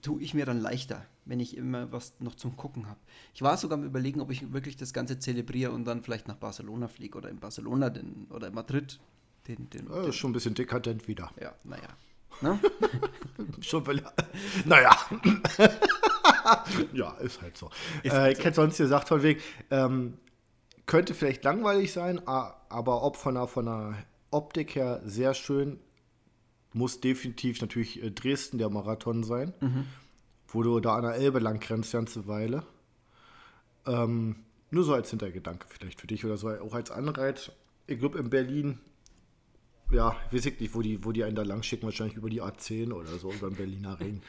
tue 0.01 0.21
ich 0.21 0.33
mir 0.33 0.45
dann 0.45 0.59
leichter, 0.59 1.05
wenn 1.25 1.39
ich 1.39 1.57
immer 1.57 1.91
was 1.91 2.13
noch 2.19 2.35
zum 2.35 2.55
Gucken 2.55 2.87
habe. 2.87 2.99
Ich 3.33 3.41
war 3.41 3.57
sogar 3.57 3.77
am 3.77 3.83
überlegen, 3.83 4.21
ob 4.21 4.31
ich 4.31 4.53
wirklich 4.53 4.77
das 4.77 4.93
Ganze 4.93 5.19
zelebriere 5.19 5.71
und 5.71 5.85
dann 5.85 6.01
vielleicht 6.01 6.27
nach 6.27 6.37
Barcelona 6.37 6.87
fliege 6.87 7.17
oder 7.17 7.29
in 7.29 7.39
Barcelona 7.39 7.89
den, 7.89 8.27
oder 8.29 8.47
in 8.47 8.53
Madrid. 8.53 8.99
Den, 9.47 9.69
den, 9.69 9.87
den, 9.87 10.03
ist 10.09 10.15
schon 10.15 10.31
ein 10.31 10.33
bisschen 10.33 10.53
dekadent 10.53 11.07
wieder. 11.07 11.31
ja, 11.41 11.53
naja. 11.63 11.89
Ne? 12.41 12.59
Schon 13.61 13.83
Naja. 14.65 14.95
ja, 16.93 17.11
ist 17.19 17.41
halt 17.41 17.57
so. 17.57 17.69
Ist 18.03 18.13
äh, 18.13 18.17
halt 18.17 18.37
ich 18.37 18.45
hätte 18.45 18.55
sonst 18.55 18.77
gesagt, 18.77 19.07
von 19.07 19.23
wegen, 19.23 19.41
ähm, 19.71 20.17
könnte 20.85 21.13
vielleicht 21.13 21.43
langweilig 21.43 21.91
sein, 21.91 22.21
aber 22.27 23.03
ob 23.03 23.17
von 23.17 23.35
der, 23.35 23.47
von 23.47 23.65
der 23.65 23.95
Optik 24.31 24.75
her 24.75 25.01
sehr 25.03 25.33
schön, 25.33 25.79
muss 26.73 27.01
definitiv 27.01 27.61
natürlich 27.61 28.01
äh, 28.03 28.11
Dresden 28.11 28.57
der 28.57 28.69
Marathon 28.69 29.23
sein, 29.23 29.53
wo 30.47 30.63
du 30.63 30.79
da 30.79 30.95
an 30.95 31.03
der 31.03 31.15
Elbe 31.15 31.39
lang 31.39 31.59
grenzt, 31.59 31.91
ganze 31.91 32.27
Weile. 32.27 32.63
Ähm, 33.85 34.37
nur 34.69 34.83
so 34.83 34.93
als 34.93 35.09
Hintergedanke 35.09 35.65
vielleicht 35.69 35.99
für 36.01 36.07
dich 36.07 36.25
oder 36.25 36.37
so, 36.37 36.49
auch 36.49 36.73
als 36.73 36.91
Anreiz. 36.91 37.51
Ich 37.87 37.99
glaube, 37.99 38.19
in 38.19 38.29
Berlin 38.29 38.79
ja, 39.91 40.15
weiß 40.31 40.45
ich 40.45 40.59
nicht, 40.59 40.75
wo 40.75 40.81
die, 40.81 41.03
wo 41.03 41.11
die 41.11 41.23
einen 41.23 41.35
da 41.35 41.43
lang 41.43 41.63
schicken, 41.63 41.85
wahrscheinlich 41.85 42.17
über 42.17 42.29
die 42.29 42.41
A10 42.41 42.91
oder 42.91 43.17
so, 43.17 43.31
über 43.31 43.49
den 43.49 43.55
Berliner 43.55 43.99
Ring. 43.99 44.21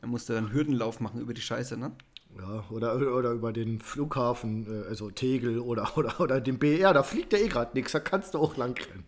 Er 0.00 0.08
musste 0.08 0.34
dann 0.34 0.52
Hürdenlauf 0.52 1.00
machen 1.00 1.20
über 1.20 1.34
die 1.34 1.40
Scheiße, 1.40 1.76
ne? 1.76 1.92
Ja, 2.38 2.64
oder, 2.70 2.94
oder 2.94 3.32
über 3.32 3.52
den 3.52 3.80
Flughafen, 3.80 4.84
äh, 4.84 4.88
also 4.88 5.10
Tegel 5.10 5.58
oder, 5.58 5.92
oder, 5.96 6.20
oder 6.20 6.40
den 6.40 6.58
BR, 6.58 6.92
da 6.92 7.02
fliegt 7.02 7.32
ja 7.32 7.38
eh 7.38 7.48
gerade 7.48 7.76
nichts, 7.76 7.92
da 7.92 8.00
kannst 8.00 8.34
du 8.34 8.38
auch 8.38 8.56
lang 8.56 8.78
rennen. 8.78 9.04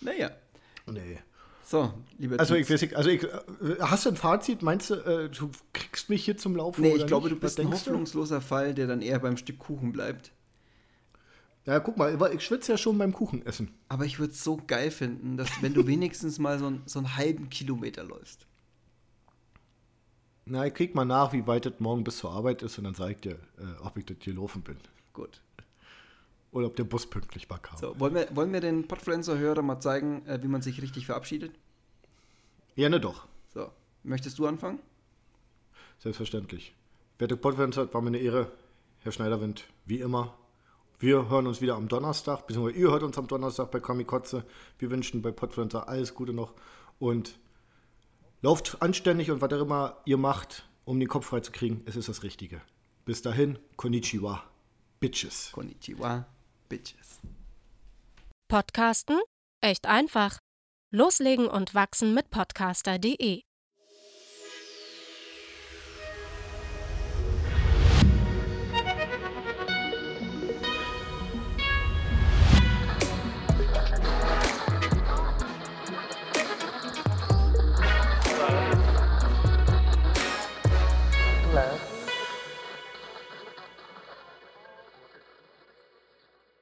Naja. 0.00 0.30
Nee. 0.86 1.18
So, 1.62 1.92
lieber 2.18 2.40
Also, 2.40 2.56
ich 2.56 2.68
weiß 2.68 2.82
nicht, 2.82 2.96
also 2.96 3.10
ich, 3.10 3.22
äh, 3.22 3.28
hast 3.80 4.04
du 4.04 4.10
ein 4.10 4.16
Fazit? 4.16 4.62
Meinst 4.62 4.90
du, 4.90 4.94
äh, 4.94 5.28
du 5.28 5.50
kriegst 5.72 6.10
mich 6.10 6.24
hier 6.24 6.36
zum 6.36 6.56
Laufen? 6.56 6.82
Nee, 6.82 6.94
oder 6.94 7.02
ich 7.02 7.06
glaube, 7.06 7.28
nicht? 7.28 7.36
du 7.36 7.40
bist 7.40 7.60
ein 7.60 7.70
hoffnungsloser 7.70 8.40
Fall, 8.40 8.74
der 8.74 8.88
dann 8.88 9.02
eher 9.02 9.20
beim 9.20 9.36
Stück 9.36 9.60
Kuchen 9.60 9.92
bleibt. 9.92 10.32
Ja, 11.66 11.78
guck 11.78 11.96
mal, 11.96 12.18
ich 12.34 12.42
schwitze 12.44 12.72
ja 12.72 12.78
schon 12.78 12.96
beim 12.98 13.12
Kuchenessen. 13.12 13.70
Aber 13.88 14.04
ich 14.06 14.18
würde 14.18 14.32
es 14.32 14.42
so 14.42 14.56
geil 14.66 14.90
finden, 14.90 15.36
dass 15.36 15.62
wenn 15.62 15.74
du 15.74 15.86
wenigstens 15.86 16.38
mal 16.38 16.58
so, 16.58 16.66
ein, 16.66 16.82
so 16.86 16.98
einen 17.00 17.16
halben 17.16 17.50
Kilometer 17.50 18.02
läufst. 18.02 18.46
Na, 20.46 20.66
ich 20.66 20.74
krieg 20.74 20.94
mal 20.94 21.04
nach, 21.04 21.32
wie 21.32 21.46
weit 21.46 21.66
das 21.66 21.74
morgen 21.78 22.02
bis 22.02 22.16
zur 22.18 22.32
Arbeit 22.32 22.62
ist 22.62 22.78
und 22.78 22.84
dann 22.84 22.94
sag 22.94 23.10
ich 23.10 23.20
dir, 23.20 23.38
äh, 23.58 23.82
ob 23.82 23.96
ich 23.98 24.06
das 24.06 24.16
hier 24.20 24.34
laufen 24.34 24.62
bin. 24.62 24.78
Gut. 25.12 25.40
Oder 26.50 26.66
ob 26.66 26.76
der 26.76 26.84
Bus 26.84 27.08
pünktlich 27.08 27.46
kam. 27.48 27.78
So, 27.78 27.98
wollen 28.00 28.14
wir, 28.14 28.34
wollen 28.34 28.52
wir 28.52 28.60
den 28.60 28.88
Podfluencer-Hörer 28.88 29.62
mal 29.62 29.78
zeigen, 29.80 30.26
äh, 30.26 30.42
wie 30.42 30.48
man 30.48 30.62
sich 30.62 30.82
richtig 30.82 31.06
verabschiedet? 31.06 31.52
Gerne 32.74 32.98
doch, 32.98 33.26
So, 33.52 33.70
möchtest 34.02 34.38
du 34.38 34.46
anfangen? 34.46 34.80
selbstverständlich. 35.98 36.74
Werte 37.18 37.36
Podfans, 37.36 37.76
war 37.76 38.00
mir 38.00 38.08
eine 38.08 38.18
Ehre. 38.18 38.50
Herr 39.00 39.12
Schneiderwind, 39.12 39.64
wie 39.84 40.00
immer. 40.00 40.34
Wir 41.00 41.30
hören 41.30 41.46
uns 41.46 41.62
wieder 41.62 41.76
am 41.76 41.88
Donnerstag, 41.88 42.46
beziehungsweise 42.46 42.78
ihr 42.78 42.90
hört 42.90 43.02
uns 43.02 43.16
am 43.16 43.26
Donnerstag 43.26 43.70
bei 43.70 43.80
Kamikotze. 43.80 44.44
Wir 44.78 44.90
wünschen 44.90 45.22
bei 45.22 45.30
Podfluencer 45.32 45.88
alles 45.88 46.14
Gute 46.14 46.34
noch 46.34 46.52
und 46.98 47.38
lauft 48.42 48.82
anständig 48.82 49.30
und 49.30 49.40
was 49.40 49.50
auch 49.50 49.62
immer 49.62 49.96
ihr 50.04 50.18
macht, 50.18 50.68
um 50.84 51.00
den 51.00 51.08
Kopf 51.08 51.24
frei 51.24 51.40
zu 51.40 51.52
kriegen, 51.52 51.82
es 51.86 51.96
ist 51.96 52.10
das 52.10 52.22
Richtige. 52.22 52.60
Bis 53.06 53.22
dahin, 53.22 53.58
Konnichiwa, 53.76 54.44
Bitches. 55.00 55.52
Konnichiwa, 55.52 56.26
Bitches. 56.68 57.20
Podcasten? 58.48 59.20
Echt 59.62 59.86
einfach. 59.86 60.38
Loslegen 60.92 61.48
und 61.48 61.74
wachsen 61.74 62.12
mit 62.12 62.30
podcaster.de 62.30 63.40